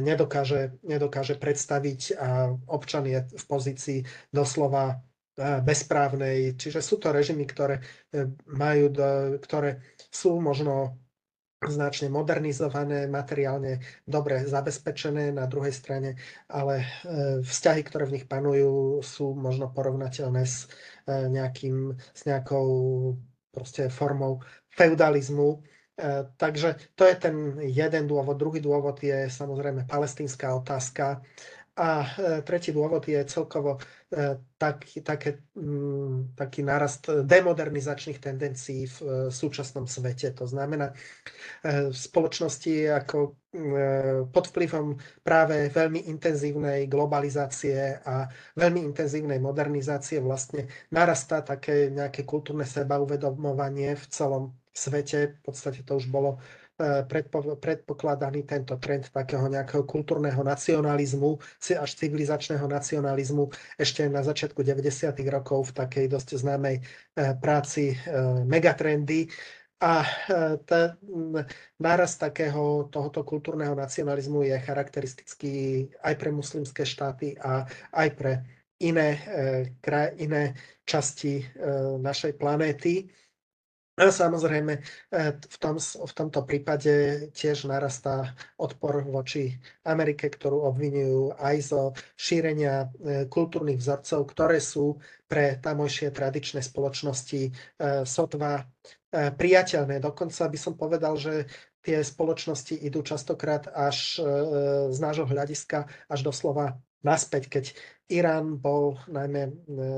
[0.00, 2.00] nedokáže, nedokáže predstaviť.
[2.16, 3.98] A občan je v pozícii
[4.32, 5.04] doslova
[5.40, 6.60] bezprávnej.
[6.60, 7.80] Čiže sú to režimy, ktoré
[8.44, 8.92] majú,
[9.40, 9.80] ktoré
[10.12, 11.00] sú možno
[11.68, 16.16] značne modernizované, materiálne dobre zabezpečené na druhej strane,
[16.48, 16.86] ale e,
[17.44, 20.72] vzťahy, ktoré v nich panujú, sú možno porovnateľné s,
[21.04, 22.64] e, nejakým, s nejakou
[23.52, 24.40] proste formou
[24.72, 25.60] feudalizmu.
[26.00, 28.40] E, takže to je ten jeden dôvod.
[28.40, 31.20] Druhý dôvod je samozrejme palestínska otázka.
[31.78, 32.02] A
[32.42, 33.78] tretí dôvod je celkovo
[34.58, 40.34] tak, také, mm, taký nárast demodernizačných tendencií v súčasnom svete.
[40.34, 40.90] To znamená,
[41.62, 43.30] v spoločnosti ako e,
[44.28, 48.26] pod vplyvom práve veľmi intenzívnej globalizácie a
[48.58, 55.38] veľmi intenzívnej modernizácie vlastne narastá také nejaké kultúrne sebauvedomovanie v celom svete.
[55.38, 56.42] V podstate to už bolo
[56.80, 57.04] e,
[57.60, 61.36] predpokladaný tento trend takého nejakého kultúrneho nacionalizmu,
[61.76, 65.12] až civilizačného nacionalizmu ešte na začiatku 90.
[65.28, 66.82] rokov v takej dosť známej e,
[67.36, 67.92] práci
[68.48, 69.28] Megatrendy,
[69.80, 70.08] a e,
[70.68, 71.00] tá,
[71.80, 75.54] náraz takého tohoto kultúrneho nacionalizmu je charakteristický
[76.04, 77.64] aj pre muslimské štáty a
[77.96, 78.32] aj pre
[78.84, 80.52] iné, e, iné
[80.84, 81.44] časti e,
[81.96, 83.08] našej planéty.
[84.00, 84.80] A samozrejme,
[85.36, 91.82] v, tom, v tomto prípade tiež narastá odpor voči Amerike, ktorú obvinujú aj zo
[92.16, 92.88] šírenia
[93.28, 94.96] kultúrnych vzorcov, ktoré sú
[95.28, 97.52] pre tamojšie tradičné spoločnosti
[98.08, 98.64] sotva
[99.10, 99.98] E, priateľné.
[99.98, 101.50] Dokonca by som povedal, že
[101.82, 104.24] tie spoločnosti idú častokrát až e,
[104.94, 107.64] z nášho hľadiska až doslova naspäť, keď
[108.10, 109.52] Irán bol najmä e,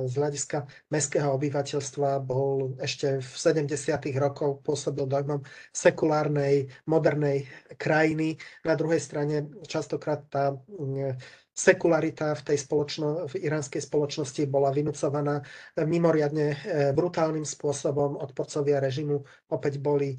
[0.05, 3.33] z hľadiska mestského obyvateľstva, bol ešte v
[3.65, 3.73] 70.
[4.21, 5.41] rokoch pôsobil dojmom
[5.73, 7.49] sekulárnej, modernej
[7.81, 8.37] krajiny.
[8.69, 10.53] Na druhej strane častokrát tá
[11.53, 15.41] sekularita v tej spoločno, v iránskej spoločnosti bola vynúcovaná
[15.81, 16.57] mimoriadne e,
[16.93, 18.21] brutálnym spôsobom.
[18.21, 20.19] Odporcovia režimu opäť boli e,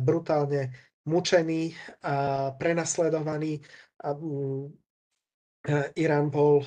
[0.00, 0.72] brutálne
[1.04, 3.60] mučení a prenasledovaní.
[4.00, 4.16] A
[5.96, 6.64] Irán bol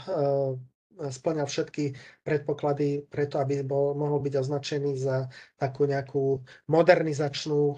[0.93, 5.25] splňal všetky predpoklady preto, aby bol, mohol byť označený za
[5.58, 7.77] takú nejakú modernizačnú,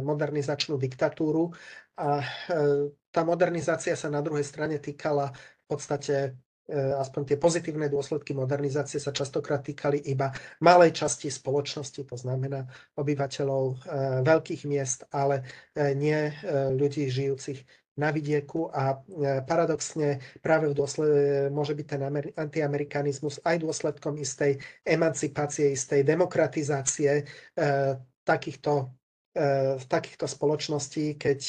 [0.00, 1.52] modernizačnú diktatúru.
[2.00, 2.24] A
[3.12, 6.40] tá modernizácia sa na druhej strane týkala v podstate
[6.72, 10.32] aspoň tie pozitívne dôsledky modernizácie sa častokrát týkali iba
[10.64, 12.64] malej časti spoločnosti, to znamená
[12.96, 13.84] obyvateľov
[14.24, 15.44] veľkých miest, ale
[15.76, 16.32] nie
[16.72, 17.60] ľudí žijúcich
[17.94, 18.98] na vidieku a
[19.46, 21.10] paradoxne práve v dôsled,
[21.54, 22.02] môže byť ten
[22.34, 27.22] antiamerikanizmus aj dôsledkom istej emancipácie, istej demokratizácie
[28.26, 28.90] takýchto
[29.74, 31.40] v takýchto spoločností, keď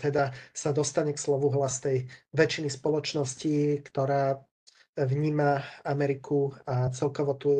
[0.00, 4.40] teda sa dostane k slovu hlas tej väčšiny spoločnosti, ktorá
[4.96, 7.52] vníma Ameriku a celkovo tú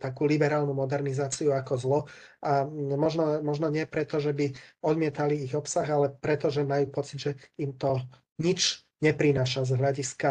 [0.00, 2.00] takú liberálnu modernizáciu ako zlo.
[2.40, 2.64] A
[2.96, 7.32] možno, možno nie preto, že by odmietali ich obsah, ale preto, že majú pocit, že
[7.60, 8.00] im to
[8.40, 10.30] nič neprináša z hľadiska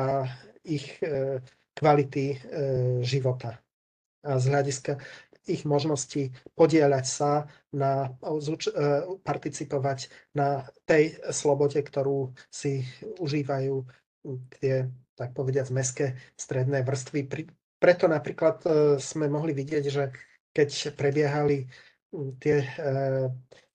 [0.68, 1.40] ich e,
[1.78, 2.38] kvality e,
[3.06, 3.56] života
[4.28, 4.94] a z hľadiska
[5.48, 8.52] ich možnosti podielať sa na, e,
[9.24, 12.84] participovať na tej slobode, ktorú si
[13.24, 13.88] užívajú
[14.60, 17.26] tie tak povediať, meské stredné vrstvy.
[17.82, 18.70] Preto napríklad e,
[19.02, 20.14] sme mohli vidieť, že
[20.54, 21.66] keď prebiehali
[22.38, 22.70] tie e,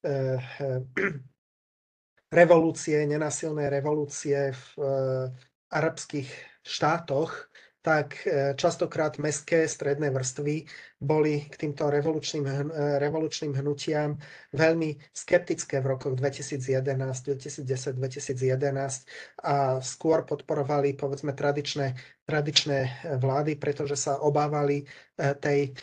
[0.06, 0.12] e,
[2.30, 4.64] revolúcie, nenasilné revolúcie v
[5.68, 6.30] arabských
[6.64, 7.50] štátoch,
[7.82, 10.64] tak e, častokrát mestské stredné vrstvy
[11.02, 12.54] boli k týmto revolučným, e,
[13.02, 14.14] revolučným hnutiam
[14.54, 23.98] veľmi skeptické v rokoch 2011, 2010, 2011 a skôr podporovali povedzme tradičné, tradičné vlády, pretože
[23.98, 24.86] sa obávali
[25.18, 25.74] e, tej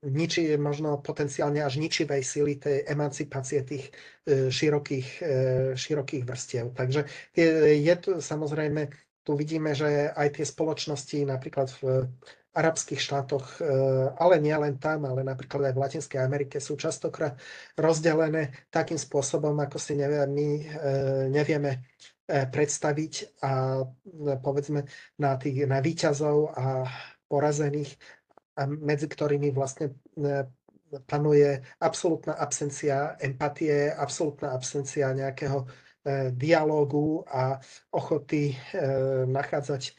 [0.00, 3.92] niči, možno potenciálne až ničivej sily tej emancipácie tých
[4.26, 5.22] širokých,
[5.78, 6.74] širokých vrstiev.
[6.74, 7.06] Takže
[7.78, 8.90] je to samozrejme
[9.26, 12.06] tu vidíme, že aj tie spoločnosti napríklad v
[12.56, 13.62] arabských štátoch, e,
[14.16, 17.36] ale nie len tam, ale napríklad aj v Latinskej Amerike sú častokrát
[17.76, 20.64] rozdelené takým spôsobom, ako si nevie, my e,
[21.28, 21.84] nevieme
[22.24, 23.84] e, predstaviť a
[24.40, 24.88] povedzme
[25.20, 26.88] na, tých, na výťazov a
[27.28, 27.92] porazených,
[28.56, 29.92] a medzi ktorými vlastne
[31.04, 35.68] panuje absolútna absencia empatie, absolútna absencia nejakého
[36.32, 37.58] dialógu a
[37.90, 38.56] ochoty e,
[39.26, 39.92] nachádzať e,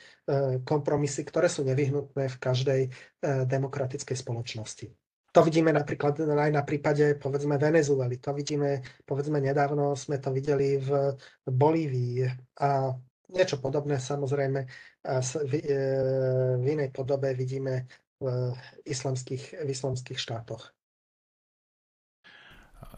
[0.64, 2.82] kompromisy, ktoré sú nevyhnutné v každej
[3.24, 4.88] demokratickej spoločnosti.
[5.36, 8.18] To vidíme napríklad aj na prípade, povedzme, Venezuely.
[8.24, 11.14] To vidíme, povedzme, nedávno sme to videli v
[11.46, 12.26] Bolívii
[12.64, 12.96] a
[13.28, 14.66] niečo podobné samozrejme
[15.04, 18.56] v inej podobe vidíme v
[18.88, 20.77] islamských, v islamských štátoch.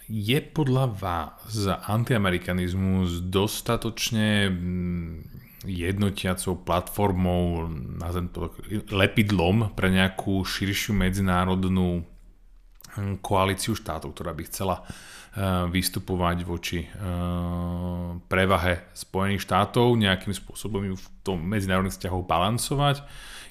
[0.10, 1.54] Je podľa vás
[1.86, 5.14] antiamerikanizmus dostatočne mm,
[5.70, 7.70] jednotiacou platformou,
[8.02, 8.50] nazvem to
[8.90, 12.02] lepidlom pre nejakú širšiu medzinárodnú
[12.98, 16.90] hm, koalíciu štátov, ktorá by chcela eh, vystupovať voči eh,
[18.26, 23.06] prevahe Spojených štátov, nejakým spôsobom ju v tom medzinárodných vzťahoch balancovať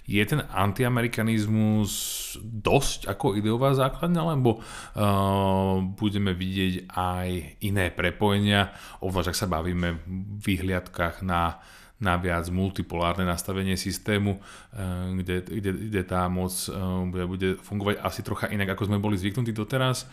[0.08, 1.92] je ten antiamerikanizmus
[2.40, 7.28] dosť ako ideová základňa, lebo uh, budeme vidieť aj
[7.60, 8.72] iné prepojenia,
[9.04, 11.60] obzvlášť ak sa bavíme v vyhliadkách na
[11.98, 17.98] na viac multipolárne nastavenie systému, uh, kde, kde, kde tá moc uh, bude, bude fungovať
[18.06, 20.06] asi trocha inak, ako sme boli zvyknutí doteraz.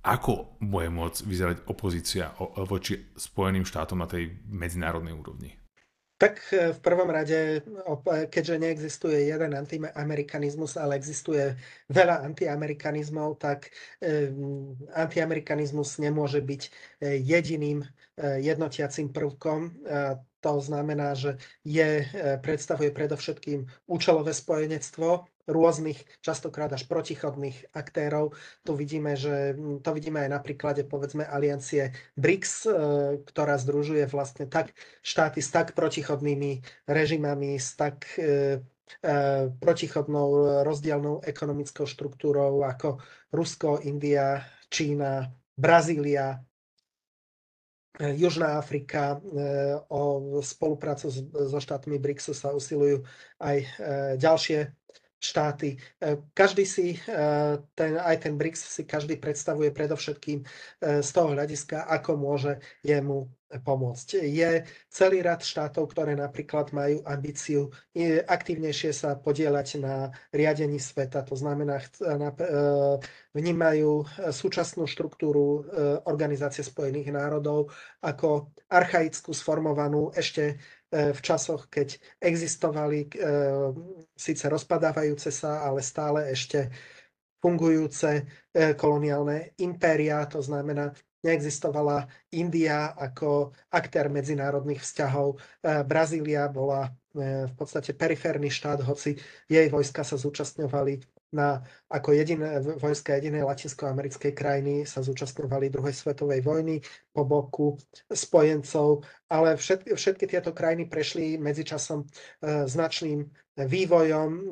[0.00, 2.32] Ako bude môcť vyzerať opozícia
[2.64, 5.59] voči Spojeným štátom na tej medzinárodnej úrovni?
[6.20, 7.64] Tak e, v prvom rade,
[8.28, 11.56] keďže neexistuje jeden antiamerikanizmus, ale existuje
[11.88, 13.72] veľa antiamerikanizmov, tak
[14.04, 14.28] e,
[14.92, 16.70] antiamerikanizmus nemôže byť e,
[17.24, 17.88] jediným
[18.20, 19.80] jednotiacím prvkom.
[20.44, 22.04] To znamená, že je,
[22.44, 28.32] predstavuje predovšetkým účelové spojenectvo, rôznych, častokrát až protichodných aktérov.
[28.62, 32.70] Tu vidíme, že to vidíme aj na príklade povedzme aliancie BRICS, e,
[33.26, 39.14] ktorá združuje vlastne tak štáty s tak protichodnými režimami, s tak e, e,
[39.50, 43.02] protichodnou rozdielnou ekonomickou štruktúrou ako
[43.34, 45.26] Rusko, India, Čína,
[45.58, 46.38] Brazília,
[48.00, 49.20] Južná Afrika
[49.92, 50.00] o
[50.40, 51.12] spoluprácu
[51.50, 53.04] so štátmi BRICSu sa usilujú
[53.36, 53.56] aj
[54.16, 54.72] ďalšie
[55.20, 55.76] štáty.
[56.00, 56.98] E, každý si, e,
[57.76, 60.44] ten, aj ten BRICS si každý predstavuje predovšetkým e,
[61.04, 64.22] z toho hľadiska, ako môže jemu pomôcť.
[64.30, 67.74] Je celý rad štátov, ktoré napríklad majú ambíciu
[68.30, 71.82] aktívnejšie sa podielať na riadení sveta, to znamená,
[73.34, 75.66] vnímajú súčasnú štruktúru
[76.06, 80.54] Organizácie spojených národov ako archaickú, sformovanú ešte
[80.90, 83.08] v časoch, keď existovali e,
[84.18, 86.66] síce rozpadávajúce sa, ale stále ešte
[87.38, 88.22] fungujúce e,
[88.74, 90.90] koloniálne impéria, to znamená,
[91.20, 95.36] neexistovala India ako aktér medzinárodných vzťahov.
[95.84, 103.14] Brazília bola v podstate periférny štát, hoci jej vojska sa zúčastňovali na, ako jediné vojska
[103.14, 106.82] jedinej latinskoamerickej krajiny sa zúčastňovali druhej svetovej vojny
[107.14, 107.78] po boku
[108.10, 112.06] spojencov, ale všetky, všetky tieto krajiny prešli medzičasom e,
[112.66, 113.22] značným
[113.54, 114.42] vývojom, e,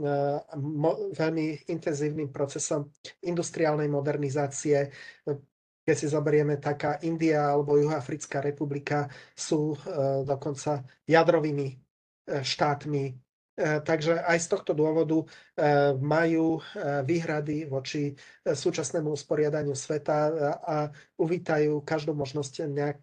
[0.58, 2.94] mo, veľmi intenzívnym procesom
[3.26, 4.94] industriálnej modernizácie.
[5.82, 9.76] Keď si zoberieme, taká India alebo Juhoafrická republika sú e,
[10.22, 11.76] dokonca jadrovými e,
[12.38, 13.27] štátmi E,
[13.58, 15.26] takže aj z tohto dôvodu e,
[15.98, 16.60] majú e,
[17.02, 18.14] výhrady voči
[18.46, 20.18] súčasnému usporiadaniu sveta
[20.62, 20.76] a
[21.18, 22.98] uvítajú každú možnosť nejak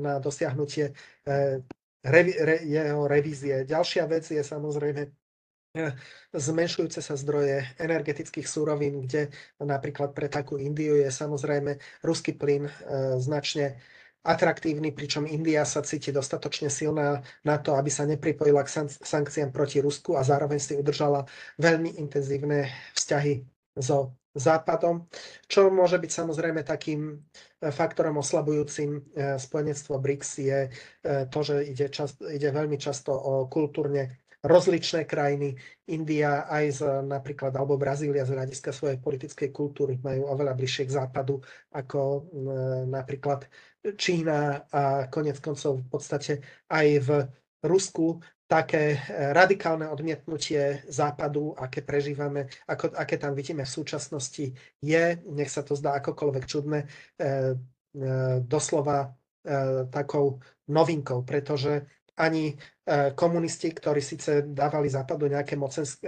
[0.00, 0.96] na dosiahnutie
[2.64, 3.68] jeho revízie.
[3.68, 5.12] Ďalšia vec je samozrejme
[6.34, 9.30] zmenšujúce sa zdroje energetických súrovín, kde
[9.62, 12.66] napríklad pre takú Indiu je samozrejme ruský plyn
[13.22, 13.78] značne
[14.20, 19.80] atraktívny, pričom India sa cíti dostatočne silná na to, aby sa nepripojila k sankciám proti
[19.80, 21.24] Rusku a zároveň si udržala
[21.56, 23.44] veľmi intenzívne vzťahy
[23.80, 25.10] so Západom,
[25.50, 29.00] čo môže byť samozrejme takým e, faktorom oslabujúcim e,
[29.42, 30.70] spojenectvo BRICS je e,
[31.26, 35.56] to, že ide, čas, ide veľmi často o kultúrne rozličné krajiny.
[35.90, 40.96] India aj z napríklad, alebo Brazília z hľadiska svojej politickej kultúry majú oveľa bližšie k
[40.96, 42.30] západu ako
[42.88, 43.44] napríklad
[43.80, 46.32] Čína a konec koncov v podstate
[46.68, 47.08] aj v
[47.64, 48.20] Rusku
[48.50, 54.50] také eh, radikálne odmietnutie západu, aké prežívame, ako, aké tam vidíme v súčasnosti,
[54.82, 56.90] je, nech sa to zdá akokoľvek čudné,
[57.22, 57.54] eh,
[57.94, 59.14] eh, doslova
[59.88, 60.36] takou
[60.68, 61.88] novinkou, pretože
[62.20, 62.52] ani
[63.16, 66.04] komunisti, ktorí síce dávali západu nejaké mocenské,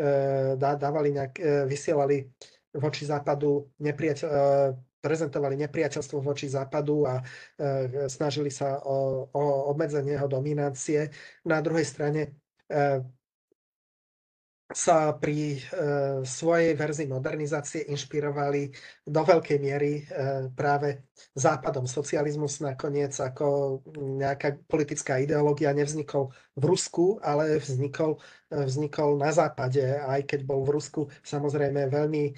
[0.58, 2.28] dávali nejak, vysielali
[2.76, 4.28] voči západu nepriateľ,
[5.02, 7.22] prezentovali nepriateľstvo voči západu a e,
[8.06, 9.42] snažili sa o, o
[9.74, 11.10] obmedzenie jeho dominácie.
[11.42, 12.38] Na druhej strane
[12.70, 13.02] e,
[14.72, 15.60] sa pri e,
[16.24, 18.72] svojej verzii modernizácie inšpirovali
[19.04, 20.02] do veľkej miery e,
[20.52, 21.84] práve západom.
[21.84, 28.16] Socializmus nakoniec ako nejaká politická ideológia nevznikol v Rusku, ale vznikol,
[28.48, 32.32] e, vznikol na západe, aj keď bol v Rusku samozrejme veľmi e,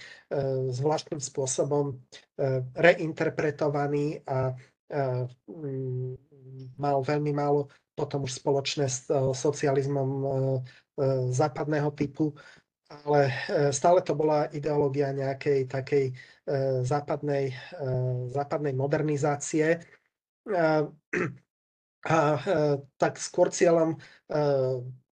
[0.75, 1.95] zvláštnym spôsobom e,
[2.75, 4.53] reinterpretovaný a
[4.91, 5.27] e,
[6.75, 10.84] mal veľmi málo potom už spoločné s e, socializmom E,
[11.31, 12.35] západného typu,
[13.03, 16.13] ale e, stále to bola ideológia nejakej takej e,
[16.85, 17.57] západnej,
[18.31, 19.81] západnej modernizácie.
[22.05, 22.37] A
[23.01, 23.97] tak skôr cieľom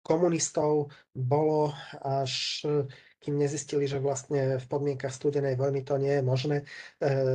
[0.05, 1.73] komunistov bolo
[2.05, 2.61] až
[3.17, 6.57] kým nezistili, že vlastne v podmienkach studenej vojny to nie je možné,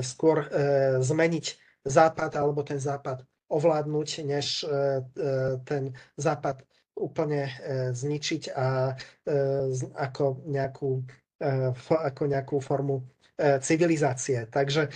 [0.06, 0.46] skôr
[1.02, 1.46] zmeniť
[1.90, 4.62] západ alebo ten západ ovládnuť, než
[5.66, 6.62] ten západ
[6.98, 7.52] úplne e,
[7.94, 8.94] zničiť a e,
[9.94, 11.06] ako nejakú,
[11.40, 11.52] e,
[11.94, 13.06] ako nejakú formu
[13.38, 14.50] civilizácie.
[14.50, 14.90] Takže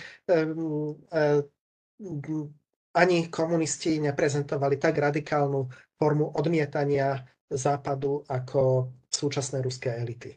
[2.90, 10.34] ani komunisti neprezentovali tak radikálnu formu odmietania západu ako súčasné ruské elity.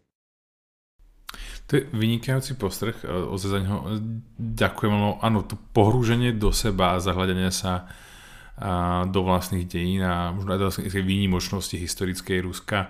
[1.66, 3.97] To je vynikajúci postrh, ozaj ho
[4.38, 7.89] ďakujem, áno, to pohrúženie do seba a zahľadenie sa
[9.12, 12.88] do vlastných dejín a možno aj do vlastnej výnimočnosti historickej Ruska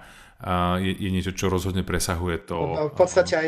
[0.78, 2.58] je, je niečo, čo rozhodne presahuje to.
[2.76, 3.48] No, v podstate aj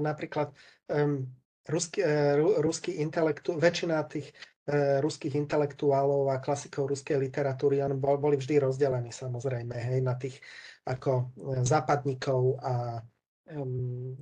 [0.00, 0.54] napríklad
[0.88, 1.26] um,
[1.66, 8.16] ruský, uh, ruský intelektu, väčšina tých uh, ruských intelektuálov a klasikov ruskej literatúry on bol,
[8.16, 10.38] boli vždy rozdelení samozrejme hej, na tých
[10.80, 11.24] ako e,
[11.60, 13.04] západníkov a
[13.52, 14.16] um,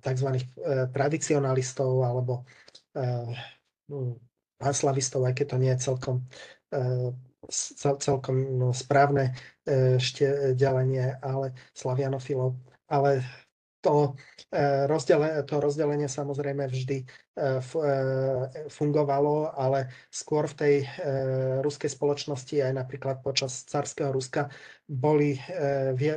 [0.00, 0.28] tzv.
[0.88, 2.48] Tradicionalistov alebo
[2.96, 3.28] uh,
[4.58, 6.26] panslavistov, aj keď to nie je celkom
[7.98, 9.32] celkom no, správne
[9.96, 12.56] ešte delenie, ale slavianofilov,
[12.92, 13.24] ale
[13.78, 14.18] to,
[14.90, 17.06] rozdelenie, to rozdelenie samozrejme vždy
[18.66, 20.74] fungovalo, ale skôr v tej
[21.62, 24.50] ruskej spoločnosti aj napríklad počas carského Ruska
[24.82, 25.38] boli,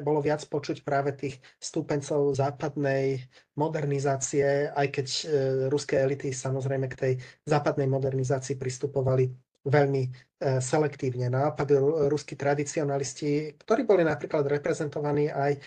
[0.02, 5.08] bolo viac počuť práve tých stúpencov západnej modernizácie, aj keď
[5.70, 7.14] ruské elity samozrejme k tej
[7.46, 9.30] západnej modernizácii pristupovali
[9.70, 11.30] veľmi selektívne.
[11.30, 11.70] Naopak
[12.10, 15.60] ruskí tradicionalisti, ktorí boli napríklad reprezentovaní aj e,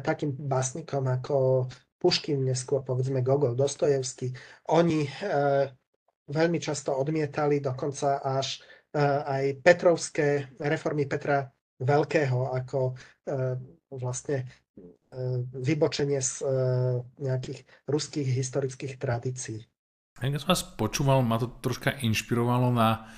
[0.00, 1.68] takým básnikom ako
[2.00, 4.32] Puškin, neskôr povedzme Gogol, Dostojevský,
[4.72, 5.10] oni e,
[6.28, 8.64] veľmi často odmietali dokonca až
[8.94, 11.50] aj petrovské reformy Petra
[11.82, 12.94] Veľkého ako
[13.90, 14.46] vlastne
[15.50, 16.46] vybočenie z
[17.18, 19.66] nejakých ruských historických tradícií.
[20.22, 23.10] Ja som vás počúval, ma to troška inšpirovalo na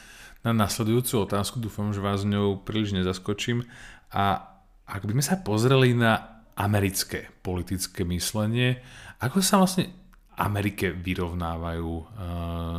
[0.47, 1.59] na nasledujúcu otázku.
[1.59, 3.67] Dúfam, že vás ňou príliš nezaskočím.
[4.15, 4.55] A
[4.87, 8.81] ak by sme sa pozreli na americké politické myslenie.
[9.21, 9.93] Ako sa vlastne
[10.41, 12.07] Amerike vyrovnávajú uh,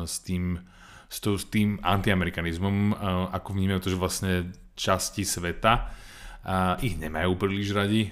[0.01, 0.57] s tým,
[1.05, 4.33] s, to, s tým antiamerikanizmom, uh, ako vnímajú to, že vlastne
[4.73, 5.93] časti sveta
[6.47, 8.07] a ich nemajú príliš radi,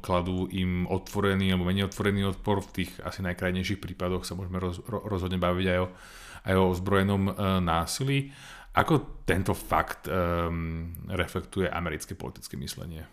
[0.00, 4.80] kladú im otvorený alebo menej otvorený odpor, v tých asi najkrajnejších prípadoch sa môžeme roz,
[4.88, 5.92] rozhodne baviť aj o,
[6.46, 7.22] aj o ozbrojenom
[7.60, 8.30] násilí.
[8.76, 13.08] Ako tento fakt um, reflektuje americké politické myslenie?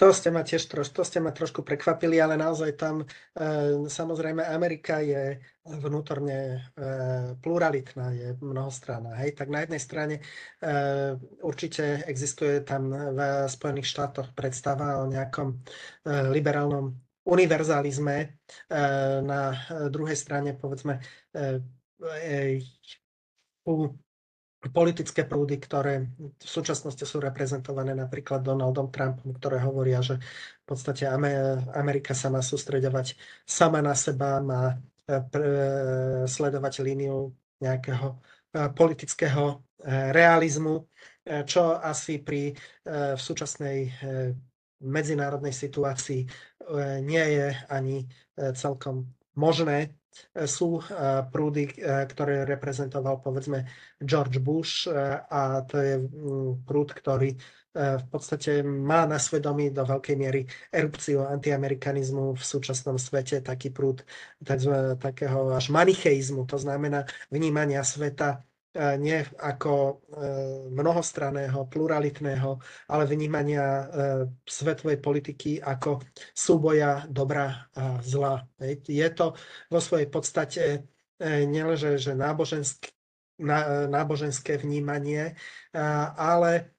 [0.00, 3.06] To ste ma tiež troš, to ste ma trošku prekvapili, ale naozaj tam e,
[3.84, 6.38] samozrejme Amerika je vnútorne
[6.72, 6.86] e,
[7.42, 9.18] pluralitná, je mnohostranná.
[9.20, 9.36] Hej?
[9.36, 10.22] Tak na jednej strane e,
[11.44, 15.56] určite existuje tam v Spojených štátoch predstava o nejakom e,
[16.32, 16.94] liberálnom
[17.28, 18.16] univerzalizme.
[18.24, 18.26] E,
[19.20, 19.52] na
[19.92, 21.60] druhej strane povedzme e,
[22.02, 22.62] e,
[24.66, 31.06] politické prúdy, ktoré v súčasnosti sú reprezentované napríklad Donaldom Trumpom, ktoré hovoria, že v podstate
[31.78, 33.14] Amerika sa má sústredovať
[33.46, 34.74] sama na seba, má
[35.06, 35.14] e,
[36.26, 37.30] sledovať líniu
[37.62, 38.18] nejakého
[38.50, 39.54] e, politického e,
[40.10, 40.90] realizmu,
[41.44, 42.56] čo asi pri
[42.88, 43.92] v súčasnej
[44.80, 46.24] medzinárodnej situácii
[47.04, 48.08] nie je ani
[48.56, 49.92] celkom možné
[50.46, 53.66] sú eh, prúdy, eh, ktoré reprezentoval povedzme
[54.00, 55.94] George Bush a to je
[56.64, 57.34] prúd, ktorý
[57.78, 60.42] v podstate má na svedomí do veľkej miery
[60.72, 64.02] erupciu antiamerikanizmu v súčasnom svete, taký prúd
[64.98, 69.94] takého až manicheizmu, to znamená vnímania sveta E, nie ako e,
[70.70, 72.50] mnohostraného, pluralitného,
[72.92, 73.86] ale vnímania e,
[74.44, 76.04] svetovej politiky ako
[76.36, 78.44] súboja dobra a zla.
[78.84, 79.32] Je to
[79.72, 80.62] vo svojej podstate
[81.18, 82.94] nielenže že náboženské,
[83.90, 85.34] náboženské vnímanie,
[86.14, 86.78] ale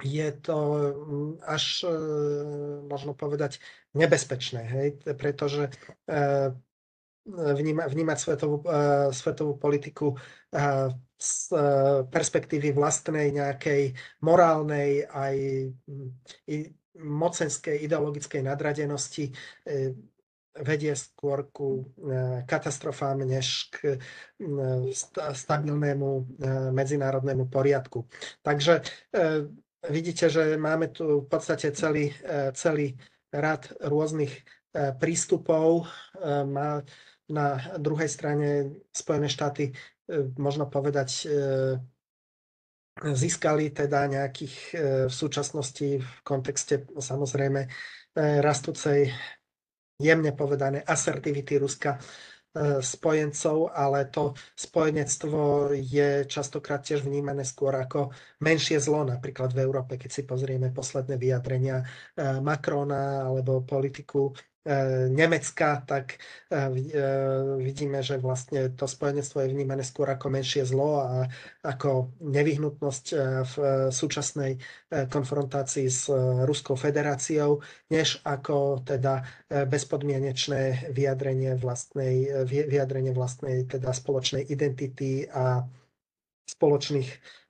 [0.00, 0.58] je to
[1.44, 1.84] až,
[2.88, 3.60] možno povedať,
[3.92, 4.88] nebezpečné, hej?
[5.20, 5.68] pretože
[7.28, 11.60] vníma, vnímať svetovú, uh, svetovú politiku uh, z uh,
[12.08, 13.92] perspektívy vlastnej nejakej
[14.24, 15.36] morálnej aj
[15.86, 16.08] um,
[16.48, 19.92] i mocenskej ideologickej nadradenosti uh,
[20.58, 21.86] vedie skôr ku
[22.50, 23.94] katastrofám než k
[25.30, 26.10] stabilnému
[26.74, 28.10] medzinárodnému poriadku.
[28.42, 28.82] Takže
[29.86, 32.10] vidíte, že máme tu v podstate celý,
[32.58, 32.98] celý
[33.30, 34.34] rad rôznych
[34.98, 35.86] prístupov.
[36.26, 36.82] Má,
[37.28, 38.48] na druhej strane
[38.88, 39.72] Spojené štáty, e,
[40.40, 41.26] možno povedať, e,
[42.98, 44.74] získali teda nejakých e,
[45.06, 47.70] v súčasnosti v kontexte samozrejme
[48.18, 49.14] rastúcej,
[50.02, 52.02] jemne povedané, asertivity Ruska
[52.82, 58.10] spojencov, ale to spojenectvo je častokrát tiež vnímané skôr ako
[58.42, 61.86] menšie zlo, napríklad v Európe, keď si pozrieme posledné vyjadrenia
[62.42, 64.34] Macrona alebo politiku
[65.08, 66.20] Nemecka, tak
[66.52, 67.02] e, e,
[67.56, 71.24] vidíme, že vlastne to spojenectvo je vnímané skôr ako menšie zlo a
[71.64, 73.06] ako nevyhnutnosť
[73.48, 73.54] v
[73.88, 74.60] súčasnej
[75.08, 76.12] konfrontácii s
[76.44, 85.64] Ruskou federáciou, než ako teda bezpodmienečné vyjadrenie vlastnej, vyjadrenie vlastnej teda spoločnej identity a
[86.48, 87.08] spoločných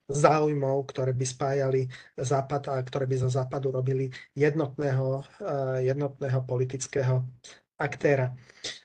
[0.09, 1.81] záujmov, ktoré by spájali
[2.17, 7.29] Západ a ktoré by zo Západu robili jednotného, eh, jednotného politického
[7.77, 8.33] aktéra.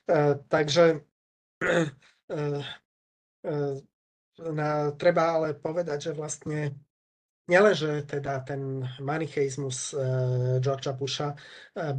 [0.04, 1.00] Eh, takže
[1.64, 2.62] eh,
[4.34, 6.76] na, treba ale povedať, že vlastne
[7.48, 9.92] nielenže teda ten manicheizmus
[10.64, 11.36] Georgia Busha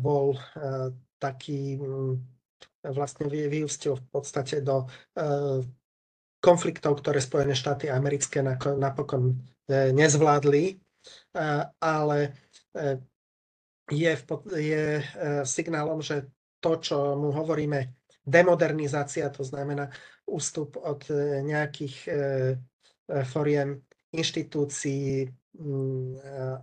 [0.01, 0.33] bol
[1.21, 1.77] taký,
[2.81, 4.89] vlastne vyústil v podstate do
[6.45, 8.45] konfliktov, ktoré Spojené štáty americké
[8.77, 9.33] napokon
[9.65, 10.75] e, nezvládli, e,
[11.81, 12.19] ale
[12.77, 13.01] e,
[13.89, 14.13] je,
[14.53, 14.85] je
[15.45, 16.29] signálom, že
[16.61, 19.89] to, čo mu hovoríme demodernizácia, to znamená
[20.25, 21.05] ústup od
[21.45, 22.09] nejakých
[23.29, 25.29] foriem inštitúcií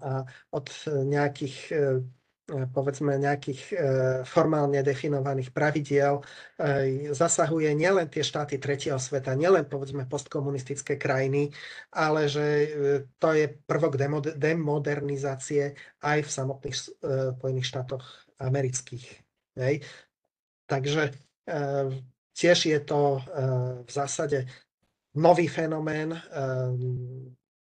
[0.03, 0.67] a od
[1.07, 1.57] nejakých
[2.71, 3.75] povedzme nejakých e,
[4.29, 6.23] formálne definovaných pravidiel e,
[7.11, 11.51] zasahuje nielen tie štáty tretieho sveta, nielen povedzme postkomunistické krajiny,
[11.93, 12.45] ale že
[13.17, 13.97] to je prvok
[14.37, 15.75] demodernizácie
[16.05, 16.77] aj v samotných
[17.39, 18.05] Spojených štátoch
[18.43, 19.07] amerických.
[19.59, 19.85] Hej.
[20.67, 21.13] Takže
[22.33, 23.21] tiež je to
[23.85, 24.49] v zásade
[25.15, 26.17] nový fenomén,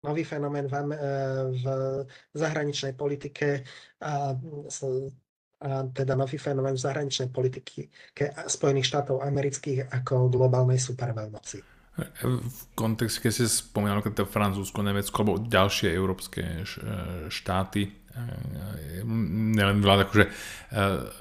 [0.01, 1.47] nový fenomén v, eh,
[2.09, 3.65] v zahraničnej politike
[4.01, 4.33] a,
[5.61, 7.93] a teda nový fenomén v zahraničnej politike
[8.49, 11.61] Spojených štátov amerických ako globálnej superveľmoci.
[12.25, 16.65] V kontexte, keď si spomínal to Francúzsko, Nemecko alebo ďalšie európske
[17.29, 17.93] štáty,
[19.05, 20.27] nelen vláda, akože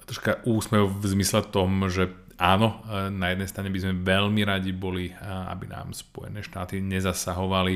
[0.08, 4.72] troška úsmev v zmysle tom, že áno, e, na jednej strane by sme veľmi radi
[4.72, 7.76] boli, e, aby nám Spojené štáty nezasahovali,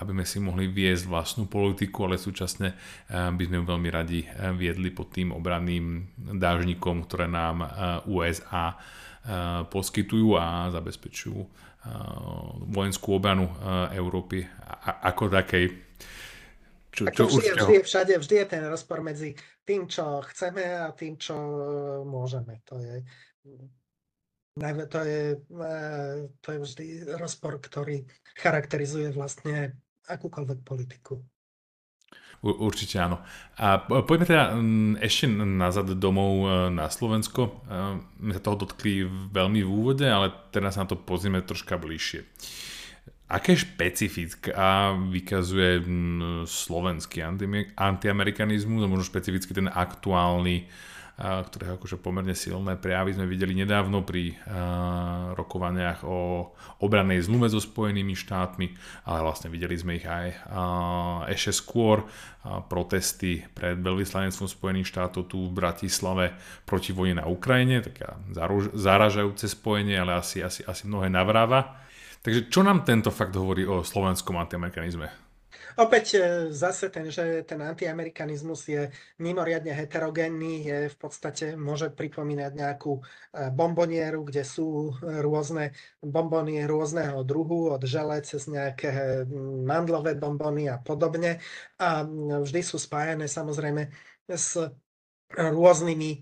[0.00, 2.74] aby sme si mohli viesť vlastnú politiku, ale súčasne e,
[3.10, 4.22] by sme ju veľmi radi
[4.54, 7.66] viedli pod tým obranným dážnikom, ktoré nám
[8.06, 8.78] USA
[9.72, 11.40] poskytujú a zabezpečujú
[12.68, 13.48] vojenskú obranu
[13.96, 14.44] Európy
[15.00, 15.64] ako takej.
[16.92, 19.32] Čo, čo vždy, vždy, všade, vždy je ten rozpor medzi
[19.64, 21.34] tým, čo chceme a tým, čo
[22.04, 22.60] môžeme.
[22.68, 23.00] To je
[24.54, 26.86] to je, eh, to je vždy
[27.18, 28.06] rozpor, ktorý
[28.38, 29.74] charakterizuje vlastne
[30.06, 31.18] akúkoľvek politiku.
[32.44, 33.24] Určite áno.
[33.56, 34.44] A poďme teda
[35.00, 37.42] ešte nazad domov eh, na Slovensko.
[37.66, 39.02] Eh, my sa toho dotkli
[39.34, 42.22] veľmi v úvode, ale teraz sa na to pozrieme troška bližšie.
[43.24, 45.80] Aké špecifická vykazuje
[46.44, 47.24] slovenský
[47.74, 50.68] antiamerikanizmus možno špecificky ten aktuálny
[51.14, 54.34] ktoré akože pomerne silné prejavy sme videli nedávno pri
[55.38, 56.50] rokovaniach o
[56.82, 58.66] obranej zmluve so Spojenými štátmi,
[59.06, 60.26] ale vlastne videli sme ich aj
[61.30, 62.02] ešte skôr
[62.66, 66.34] protesty pred veľvyslanectvom Spojených štátov tu v Bratislave
[66.66, 68.18] proti vojne na Ukrajine, taká
[68.74, 71.78] zaražajúce spojenie, ale asi, asi, asi mnohé navráva.
[72.26, 75.23] Takže čo nám tento fakt hovorí o slovenskom antiamerikanizme?
[75.74, 76.20] Opäť e,
[76.54, 78.82] zase ten, že ten antiamerikanizmus je
[79.18, 83.02] mimoriadne heterogénny, je v podstate, môže pripomínať nejakú e,
[83.50, 89.26] bombonieru, kde sú rôzne bombonie rôzneho druhu, od žele cez nejaké
[89.66, 91.42] mandlové bombony a podobne.
[91.82, 92.06] A
[92.42, 93.90] vždy sú spájane samozrejme
[94.30, 94.58] s
[95.34, 96.18] rôznymi e,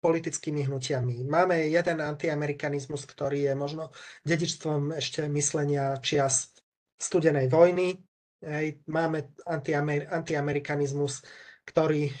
[0.00, 1.22] politickými hnutiami.
[1.28, 3.92] Máme jeden antiamerikanizmus, ktorý je možno
[4.24, 6.56] dedičstvom ešte myslenia čias
[7.00, 7.96] studenej vojny.
[8.40, 11.24] Hej, máme antiamer, antiamerikanizmus,
[11.64, 12.14] ktorý eh,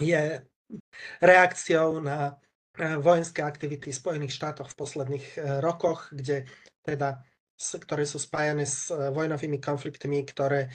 [0.00, 0.22] je
[1.20, 2.36] reakciou na
[2.76, 6.48] eh, vojenské aktivity Spojených štátov v posledných eh, rokoch, kde
[6.84, 7.20] teda,
[7.60, 10.72] ktoré sú spájane s vojnovými konfliktmi, ktoré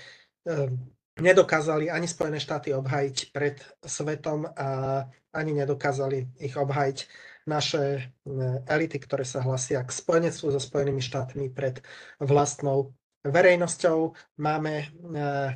[1.15, 5.01] nedokázali ani Spojené štáty obhajiť pred svetom a
[5.33, 6.97] ani nedokázali ich obhajiť
[7.47, 8.13] naše
[8.67, 11.79] elity, ktoré sa hlasia k spojenectvu so Spojenými štátmi pred
[12.19, 12.93] vlastnou
[13.23, 14.11] verejnosťou
[14.43, 15.49] máme eh,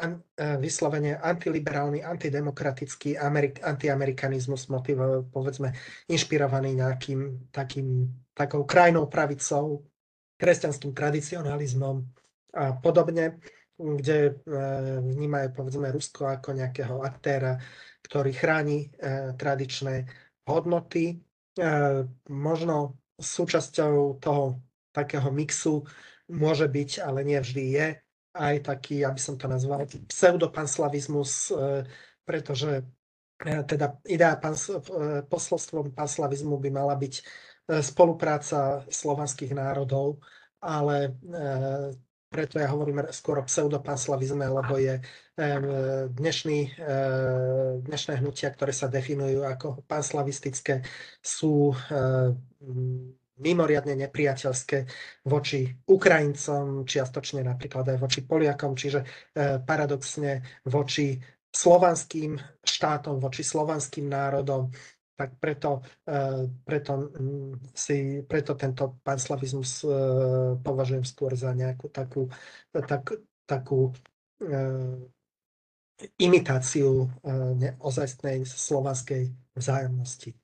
[0.00, 3.20] eh, vyslovene antiliberálny, antidemokratický
[3.60, 5.76] antiamerikanizmus, motiv, povedzme,
[6.08, 9.84] inšpirovaný nejakým takým, takou krajnou pravicou,
[10.40, 11.96] kresťanským tradicionalizmom
[12.56, 13.38] a podobne,
[13.76, 14.34] kde eh,
[15.00, 17.60] vnímajú, povedzme, Rusko ako nejakého aktéra,
[18.02, 18.90] ktorý chráni
[19.38, 20.10] tradičné
[20.42, 21.22] hodnoty.
[22.26, 24.58] Možno súčasťou toho
[24.90, 25.86] takého mixu
[26.32, 27.86] môže byť, ale nie vždy je,
[28.32, 31.84] aj taký, aby som to nazval, pseudopanslavizmus, e,
[32.24, 32.80] pretože
[33.44, 34.80] e, teda idea pans, e,
[35.28, 37.14] posolstvom panslavizmu by mala byť
[37.62, 40.18] spolupráca slovanských národov,
[40.58, 41.14] ale
[42.26, 44.98] preto ja hovorím skôr o pseudopanslavizme, lebo je
[46.10, 46.74] dnešný,
[47.86, 50.82] dnešné hnutia, ktoré sa definujú ako panslavistické,
[51.22, 51.70] sú
[53.42, 54.86] mimoriadne nepriateľské
[55.26, 59.06] voči Ukrajincom, čiastočne napríklad aj voči Poliakom, čiže e,
[59.60, 61.18] paradoxne voči
[61.52, 64.70] slovanským štátom, voči slovanským národom,
[65.18, 67.12] tak preto, e, preto,
[67.74, 69.86] si, preto tento panslavizmus e,
[70.62, 72.30] považujem skôr za nejakú takú,
[72.70, 73.90] tak, takú
[76.18, 77.06] imitáciu
[77.78, 80.34] ozajstnej slovanskej vzájomnosti.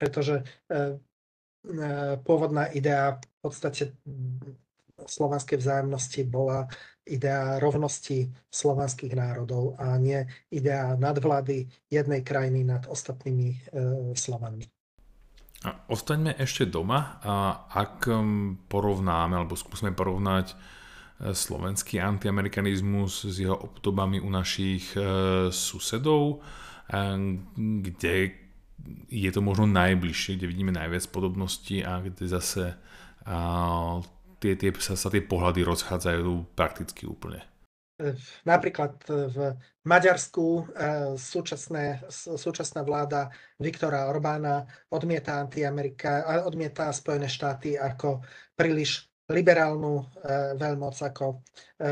[0.00, 0.40] Pretože
[2.24, 3.92] pôvodná idea v podstate
[5.06, 6.68] slovanskej vzájomnosti bola
[7.08, 13.56] idea rovnosti slovanských národov a nie idea nadvlády jednej krajiny nad ostatnými e,
[14.14, 14.68] Slovanmi.
[15.60, 18.08] A ostaňme ešte doma a ak
[18.70, 20.56] porovnáme, alebo skúsme porovnať e,
[21.34, 25.00] slovenský antiamerikanizmus s jeho obdobami u našich e,
[25.52, 26.38] susedov, e,
[27.58, 28.39] kde
[29.10, 32.64] je to možno najbližšie, kde vidíme najviac podobností a kde zase
[33.26, 33.36] a,
[34.40, 37.44] tie, tie, sa, sa tie pohľady rozchádzajú prakticky úplne.
[38.48, 40.62] Napríklad v Maďarsku e,
[41.20, 43.28] súčasné, súčasná vláda
[43.60, 48.24] Viktora Orbána odmieta, antiamerika, odmieta Spojené štáty ako
[48.56, 50.04] príliš liberálnu e,
[50.56, 51.44] veľmoc, ako,
[51.76, 51.88] e,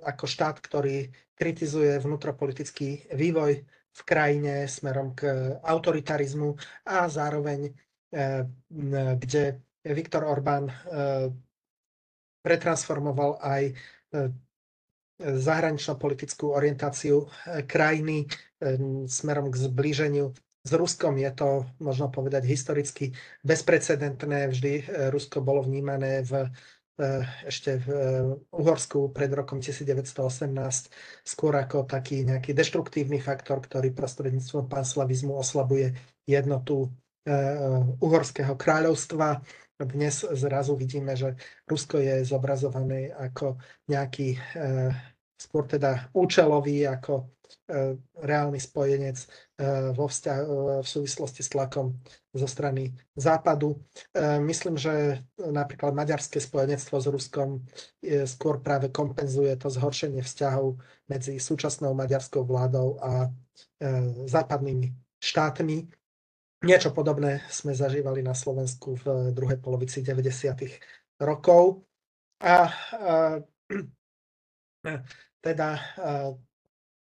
[0.00, 3.62] ako štát, ktorý kritizuje vnútropolitický vývoj
[3.94, 5.30] v krajine smerom k
[5.62, 6.58] autoritarizmu
[6.90, 7.70] a zároveň,
[8.12, 8.42] eh,
[9.14, 10.72] kde Viktor Orbán
[12.40, 13.76] pretransformoval aj
[15.20, 17.28] zahranično-politickú orientáciu
[17.68, 18.24] krajiny
[19.04, 20.32] smerom k zblíženiu
[20.64, 23.12] s Ruskom je to, možno povedať, historicky
[23.44, 24.48] bezprecedentné.
[24.48, 24.72] Vždy
[25.12, 26.48] Rusko bolo vnímané v
[27.50, 27.98] ešte v e,
[28.54, 30.54] Uhorsku pred rokom 1918
[31.26, 35.90] skôr ako taký nejaký deštruktívny faktor, ktorý prostredníctvom panslavizmu oslabuje
[36.22, 36.86] jednotu
[37.26, 37.34] e,
[37.98, 39.42] uhorského kráľovstva.
[39.74, 41.34] Dnes zrazu vidíme, že
[41.66, 43.58] Rusko je zobrazované ako
[43.90, 44.38] nejaký
[45.44, 47.34] skôr teda účelový, ako
[47.64, 49.26] E, reálny spojenec e,
[49.96, 50.46] vo vzťah, e,
[50.84, 51.96] v súvislosti s tlakom
[52.36, 53.80] zo strany Západu.
[54.42, 57.62] Myslím, že napríklad maďarské spojenectvo s Ruskom
[58.26, 63.30] skôr práve kompenzuje to zhoršenie vzťahov medzi súčasnou maďarskou vládou a
[64.26, 64.90] západnými
[65.22, 65.86] štátmi.
[66.66, 71.22] Niečo podobné sme zažívali na Slovensku v druhej polovici 90.
[71.22, 71.86] rokov.
[72.42, 72.66] A,
[72.98, 73.14] a
[75.44, 75.76] teda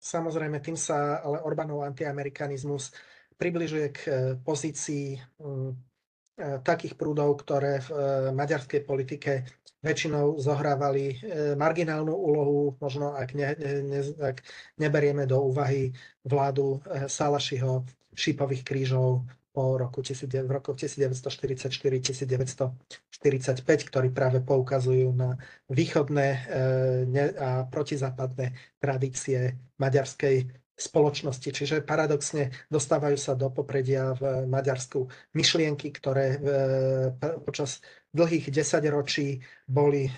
[0.05, 2.93] Samozrejme, tým sa ale Orbánov antiamerikanizmus
[3.41, 7.99] približuje k eh, pozícii mm, eh, takých prúdov, ktoré v eh,
[8.37, 9.49] maďarskej politike
[9.85, 11.20] väčšinou zohrávali
[11.61, 13.53] marginálnu úlohu, možno ak, ne,
[13.85, 14.41] ne, ak
[14.80, 15.93] neberieme do úvahy
[16.24, 17.85] vládu Salašiho
[18.16, 22.74] šipových krížov po roku, v rokoch 1944-1945,
[23.86, 25.38] ktorí práve poukazujú na
[25.70, 26.38] východné e,
[27.38, 28.50] a protizápadné
[28.82, 31.55] tradície maďarskej spoločnosti.
[31.55, 35.07] Čiže paradoxne dostávajú sa do popredia v Maďarsku
[35.38, 36.38] myšlienky, ktoré e,
[37.46, 37.78] počas
[38.11, 39.38] dlhých desaťročí
[39.70, 40.12] boli e,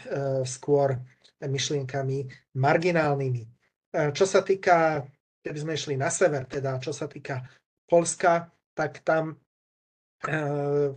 [0.49, 0.97] skôr
[1.45, 2.25] myšlienkami
[2.57, 3.45] marginálnymi.
[3.93, 5.05] Čo sa týka,
[5.45, 7.45] keby sme išli na sever, teda čo sa týka
[7.85, 9.41] Polska, tak tam
[10.29, 10.93] eh,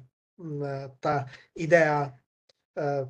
[0.99, 1.15] tá
[1.55, 2.11] idea
[2.75, 3.07] eh,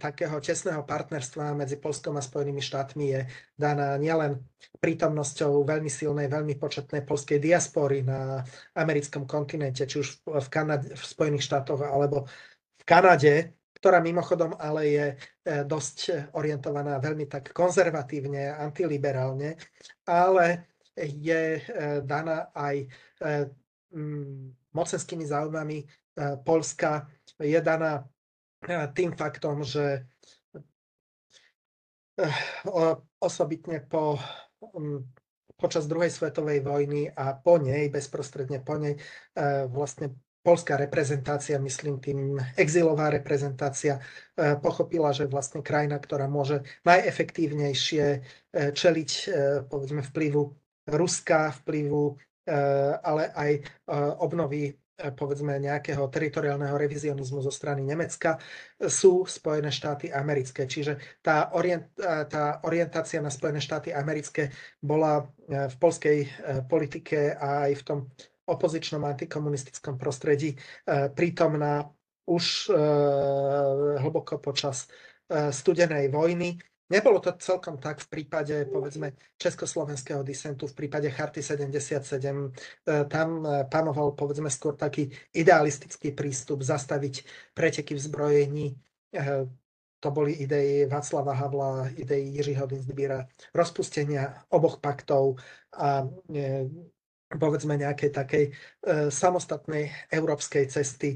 [0.00, 3.20] takého tesného partnerstva medzi Polskom a Spojenými štátmi je
[3.52, 4.40] daná nielen
[4.80, 8.40] prítomnosťou veľmi silnej, veľmi početnej polskej diaspory na
[8.72, 12.24] americkom kontinente, či už v, Kanade, v Spojených štátoch alebo
[12.80, 19.60] v Kanade, ktorá mimochodom ale je eh, dosť orientovaná veľmi tak konzervatívne, antiliberálne,
[20.08, 20.69] ale
[21.00, 21.60] je
[22.04, 22.86] daná aj
[24.72, 25.82] mocenskými záujmami
[26.44, 27.08] Polska,
[27.40, 28.04] je daná
[28.92, 30.04] tým faktom, že
[33.18, 34.20] osobitne po,
[35.56, 39.00] počas druhej svetovej vojny a po nej, bezprostredne po nej,
[39.72, 44.00] vlastne polská reprezentácia, myslím tým exilová reprezentácia,
[44.64, 49.10] pochopila, že vlastne krajina, ktorá môže najefektívnejšie čeliť
[49.68, 50.56] povedzme vplyvu
[50.86, 52.16] Ruska, vplyvu,
[52.46, 53.64] eh, ale aj eh,
[54.20, 54.76] obnovy eh,
[55.12, 58.40] povedzme nejakého teritoriálneho revizionizmu zo strany Nemecka,
[58.80, 60.64] sú Spojené štáty americké.
[60.64, 61.92] Čiže tá, orient,
[62.28, 66.28] tá orientácia na Spojené štáty americké bola v polskej
[66.68, 67.98] politike a aj v tom
[68.48, 70.56] opozičnom antikomunistickom prostredí
[71.14, 71.86] prítomná
[72.26, 72.72] už
[74.00, 74.90] hlboko počas
[75.30, 76.58] studenej vojny
[76.90, 82.02] Nebolo to celkom tak v prípade, povedzme, československého disentu, v prípade Charty 77.
[82.02, 87.22] E, tam e, panoval, povedzme, skôr taký idealistický prístup zastaviť
[87.54, 88.66] preteky v zbrojení.
[89.14, 89.46] E,
[90.00, 95.38] to boli idei Václava Havla, idei Jiřího Dinsbíra, rozpustenia oboch paktov
[95.76, 96.08] a
[97.30, 98.50] povedzme nejakej takej e,
[99.10, 101.14] samostatnej európskej cesty.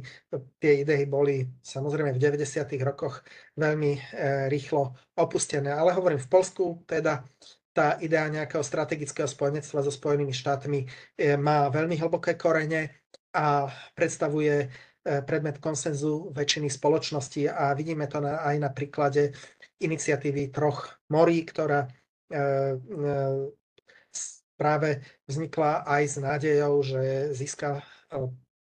[0.63, 2.71] Tie idei boli samozrejme v 90.
[2.87, 3.27] rokoch
[3.59, 4.01] veľmi e,
[4.47, 7.27] rýchlo opustené, ale hovorím v Polsku teda
[7.75, 10.87] tá idea nejakého strategického spojenectva so Spojenými štátmi
[11.19, 13.03] e, má veľmi hlboké korene
[13.35, 13.67] a
[13.99, 14.67] predstavuje e,
[15.27, 19.35] predmet konsenzu väčšiny spoločnosti a vidíme to na, aj na príklade
[19.83, 22.45] iniciatívy troch morí, ktorá e, e
[24.55, 27.03] práve vznikla aj s nádejou, že
[27.35, 27.83] získa e,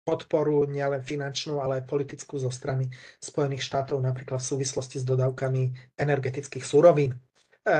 [0.02, 2.90] podporu nielen finančnú, ale aj politickú zo strany
[3.22, 7.14] Spojených štátov, napríklad v súvislosti s dodávkami energetických surovín.
[7.14, 7.18] E,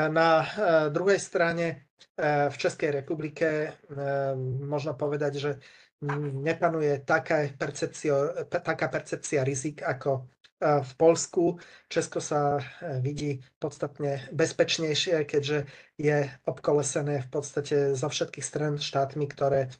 [0.09, 0.47] na e,
[0.91, 1.89] druhej strane
[2.23, 3.79] v Českej republike
[4.61, 5.51] možno povedať, že
[6.43, 10.27] nepanuje taká percepcia, taká percepcia rizik ako
[10.63, 11.59] v Polsku.
[11.91, 12.63] Česko sa e,
[13.03, 15.67] vidí podstatne bezpečnejšie, keďže
[15.99, 19.75] je obkolesené v podstate zo všetkých stran štátmi, ktoré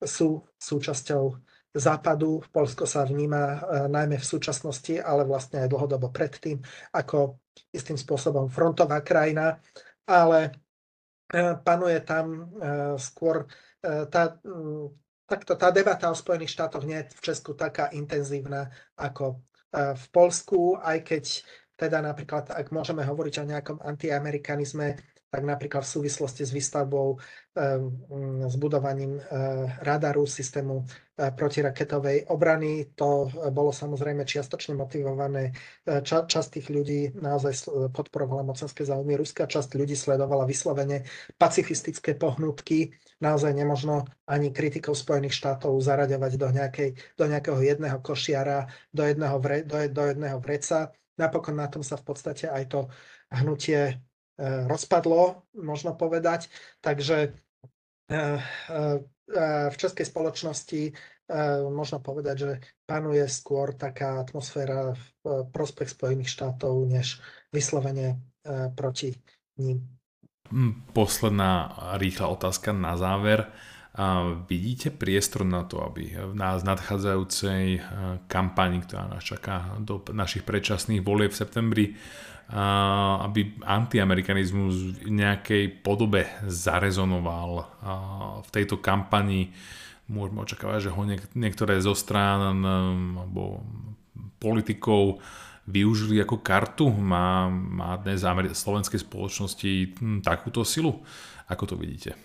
[0.00, 1.36] sú súčasťou
[1.76, 2.40] západu.
[2.48, 3.58] Polsko sa vníma e,
[3.92, 6.64] najmä v súčasnosti, ale vlastne aj dlhodobo predtým,
[6.96, 7.36] ako
[7.68, 9.60] istým spôsobom frontová krajina,
[10.08, 10.56] ale
[11.28, 12.48] e, panuje tam
[12.96, 13.44] skôr
[13.82, 14.38] tá,
[15.26, 19.42] takto tá debata o Spojených štátoch nie je v Česku taká intenzívna ako
[19.72, 21.24] v Polsku, aj keď
[21.76, 24.94] teda napríklad, ak môžeme hovoriť o nejakom antiamerikanizme,
[25.32, 27.16] tak napríklad v súvislosti s výstavbou,
[27.56, 27.88] ehm,
[28.44, 29.24] s budovaním eh,
[29.80, 32.92] radaru systému eh, protiraketovej obrany.
[33.00, 35.56] To eh, bolo samozrejme čiastočne motivované.
[35.82, 37.64] Ča, časť tých ľudí naozaj
[37.96, 41.08] podporovala mocenské záujmy Ruska, časť ľudí sledovala vyslovene
[41.40, 42.92] pacifistické pohnutky.
[43.24, 49.36] Naozaj nemožno ani kritikov Spojených štátov zaraďovať do, nejakej, do nejakého jedného košiara, do jedného,
[49.40, 50.92] vre, do, do jedného vreca.
[51.16, 52.80] Napokon na tom sa v podstate aj to
[53.32, 53.96] hnutie
[54.42, 56.50] rozpadlo, možno povedať.
[56.82, 57.30] Takže e,
[58.10, 58.38] e,
[59.70, 60.92] v českej spoločnosti
[61.72, 62.52] možno povedať, že
[62.84, 65.04] panuje skôr taká atmosféra v
[65.48, 68.20] prospech Spojených štátov, než vyslovene
[68.76, 69.16] proti
[69.56, 69.80] ním.
[70.52, 73.48] Hm, posledná rýchla otázka na záver.
[74.48, 77.80] Vidíte priestor na to, aby v nás nadchádzajúcej
[78.28, 81.86] kampani, ktorá nás čaká do našich predčasných volieb v septembri,
[82.50, 87.50] aby antiamerikanizmus v nejakej podobe zarezonoval
[88.42, 89.54] v tejto kampani.
[90.10, 91.02] Môžeme očakávať, že ho
[91.38, 93.62] niektoré zo strán alebo
[94.42, 95.22] politikov
[95.66, 96.90] využili ako kartu.
[96.90, 98.26] Má, má dnes
[98.58, 101.06] slovenskej spoločnosti hm, takúto silu?
[101.46, 102.18] Ako to vidíte?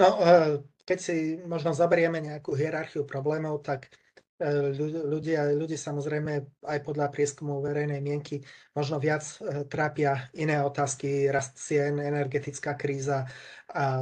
[0.00, 1.16] No, e, keď si
[1.46, 3.92] možno zaberieme nejakú hierarchiu problémov, tak
[4.40, 8.40] ľudia, ľudí samozrejme aj podľa prieskumu verejnej mienky
[8.72, 13.28] možno viac e, trápia iné otázky, rast cien, energetická kríza
[13.68, 14.00] a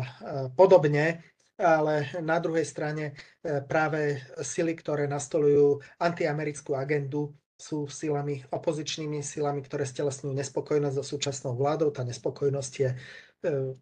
[0.54, 1.26] podobne.
[1.58, 9.58] Ale na druhej strane e, práve sily, ktoré nastolujú antiamerickú agendu, sú silami, opozičnými silami,
[9.66, 11.90] ktoré stelesňujú nespokojnosť so súčasnou vládou.
[11.90, 12.90] Tá nespokojnosť je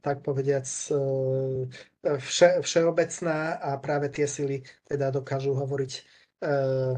[0.00, 0.64] tak povediac
[2.00, 6.15] vše, všeobecná a práve tie sily teda dokážu hovoriť E,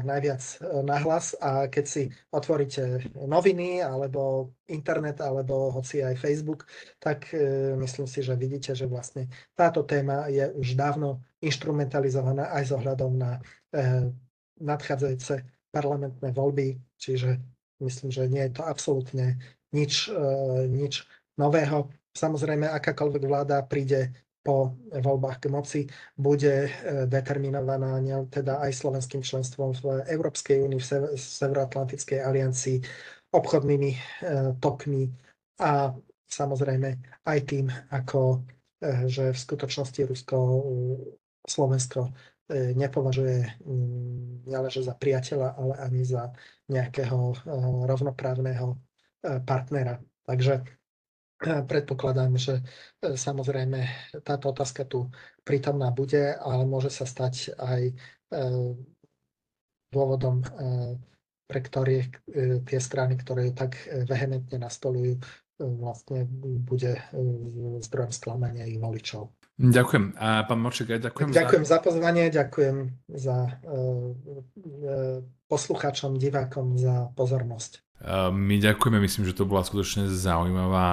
[0.03, 6.67] najviac e, nahlas a keď si otvoríte noviny alebo internet alebo hoci aj Facebook,
[6.99, 12.63] tak e, myslím si, že vidíte, že vlastne táto téma je už dávno instrumentalizovaná aj
[12.67, 13.39] s ohľadom na
[14.59, 17.39] nadchádzajúce parlamentné voľby, čiže
[17.79, 19.39] myslím, že nie je to absolútne
[19.71, 20.09] nič,
[20.67, 21.05] nič
[21.37, 21.87] nového.
[22.11, 25.81] Samozrejme, akákoľvek vláda príde po voľbách k moci
[26.15, 26.69] bude e,
[27.05, 27.99] determinovaná
[28.31, 32.79] teda aj slovenským členstvom v Európskej únii, v Severoatlantickej aliancii,
[33.35, 33.99] obchodnými e,
[34.63, 35.11] tokmi
[35.59, 35.91] a
[36.23, 36.89] samozrejme
[37.27, 38.19] aj tým, ako
[38.79, 40.37] e, že v skutočnosti Rusko
[41.43, 42.13] Slovensko
[42.49, 46.33] nepovažuje mm, nielenže za priateľa, ale ani za
[46.65, 47.45] nejakého
[47.85, 48.73] rovnoprávneho
[49.45, 50.01] partnera.
[50.25, 50.78] Takže
[51.39, 52.59] Predpokladám, že
[52.99, 53.87] e, samozrejme
[54.27, 55.07] táto otázka tu
[55.47, 57.93] prítomná bude, ale môže sa stať aj e,
[59.87, 60.47] dôvodom, e,
[61.47, 62.11] pre ktoré
[62.69, 63.73] tie strany, ktoré ju tak
[64.05, 65.17] vehementne nastolujú,
[65.57, 66.29] vlastne
[66.61, 67.01] bude
[67.81, 69.33] zdrojom sklamania ich voličov.
[69.57, 70.13] Ďakujem.
[70.21, 71.33] A pán Morček, ďakujem.
[71.33, 72.77] Ďakujem za, za pozvanie, ďakujem
[73.09, 73.49] za
[75.49, 77.81] poslucháčom, divákom za pozornosť.
[78.31, 80.87] My ďakujeme, myslím, že to bola skutočne zaujímavá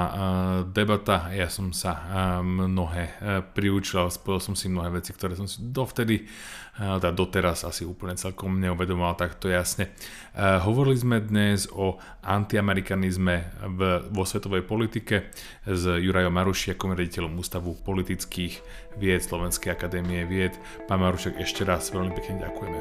[0.75, 1.31] debata.
[1.31, 2.03] Ja som sa
[2.43, 3.15] mnohé
[3.55, 6.27] priučil, spojil som si mnohé veci, ktoré som si dovtedy,
[6.75, 9.95] teda doteraz asi úplne celkom neuvedomoval takto jasne.
[10.35, 11.95] Hovorili sme dnes o
[12.27, 13.35] antiamerikanizme
[13.71, 15.31] v, vo svetovej politike
[15.63, 18.59] s Jurajom Marušiakom, rediteľom Ústavu politických
[18.99, 20.59] vied Slovenskej akadémie vied.
[20.91, 22.81] Pán Marušek, ešte raz veľmi pekne ďakujeme.